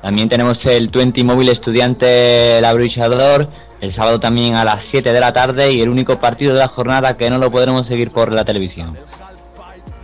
[0.00, 3.48] También tenemos el 20 Móvil Estudiante El Abruchador,
[3.80, 6.68] el sábado también a las 7 de la tarde y el único partido de la
[6.68, 8.96] jornada que no lo podremos seguir por la televisión.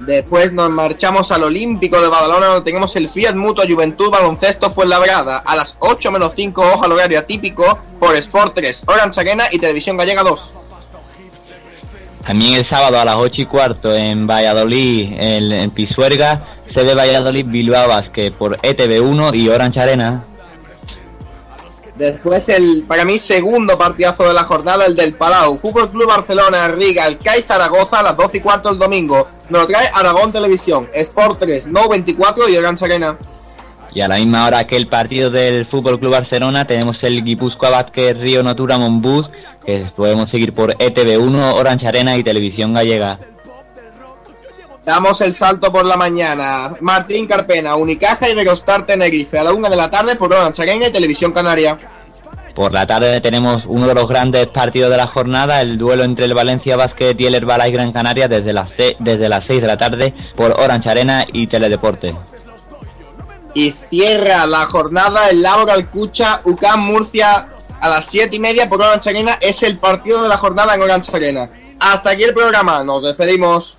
[0.07, 5.39] Después nos marchamos al Olímpico de Badalona donde tenemos el Fiat Mutua Juventud Baloncesto Fuenlabrada
[5.39, 9.59] a las 8 menos 5 hoja al horario atípico por Sport 3, Orange Arena y
[9.59, 10.51] Televisión Gallega 2.
[12.27, 17.47] También el sábado a las 8 y cuarto en Valladolid, en, en Pisuerga, sede Valladolid
[17.47, 20.25] Bilbao Basket por ETV1 y Orange Arena.
[21.97, 25.57] Después el, para mí, segundo partidazo de la jornada, el del Palau.
[25.59, 29.29] Fútbol Club Barcelona, Riga, el CAI Zaragoza a las 12 y cuarto el domingo.
[29.49, 33.17] Nos lo trae Aragón Televisión, Sport 3, No 24 y Orange Arena.
[33.93, 37.71] Y a la misma hora que el partido del Fútbol Club Barcelona tenemos el Guipúzcoa
[37.71, 39.31] Basket Río Natura Monbus,
[39.65, 43.21] que podemos seguir por ETV1, Orange Arena y Televisión Gallega.
[44.85, 46.77] Damos el salto por la mañana.
[46.81, 50.89] Martín Carpena, Unicaja y Verostar Tenerife a la 1 de la tarde por Orange Arena
[50.89, 51.79] y Televisión Canaria.
[52.55, 56.27] Por la tarde tenemos uno de los grandes partidos de la jornada, el duelo entre
[56.27, 59.79] el Valencia Basket y el Herbalife Gran Canaria desde las, desde las 6 de la
[59.79, 62.15] tarde por Orange Arena y Teledeporte.
[63.55, 67.49] Y cierra la jornada el Laboral Cucha UCAM Murcia
[67.81, 69.39] a las 7 y media por Orange Arena.
[69.41, 71.51] Es el partido de la jornada en Orange Arena.
[71.81, 72.85] Hasta aquí el programa.
[72.85, 73.79] Nos despedimos.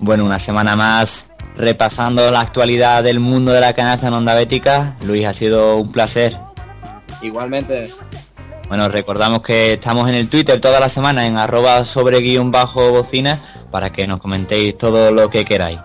[0.00, 1.26] Bueno, una semana más
[1.56, 4.96] repasando la actualidad del mundo de la canasta en Onda Bética.
[5.02, 6.38] Luis, ha sido un placer.
[7.20, 7.90] Igualmente.
[8.68, 12.90] Bueno, recordamos que estamos en el Twitter toda la semana en arroba sobre guion bajo
[12.90, 13.38] bocina
[13.70, 15.78] para que nos comentéis todo lo que queráis.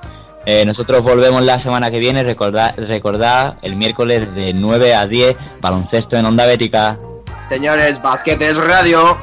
[0.45, 5.35] Eh, nosotros volvemos la semana que viene, recordad, recordad el miércoles de 9 a 10,
[5.59, 6.97] baloncesto en Onda Bética.
[7.49, 9.17] Señores, Basquetes Radio.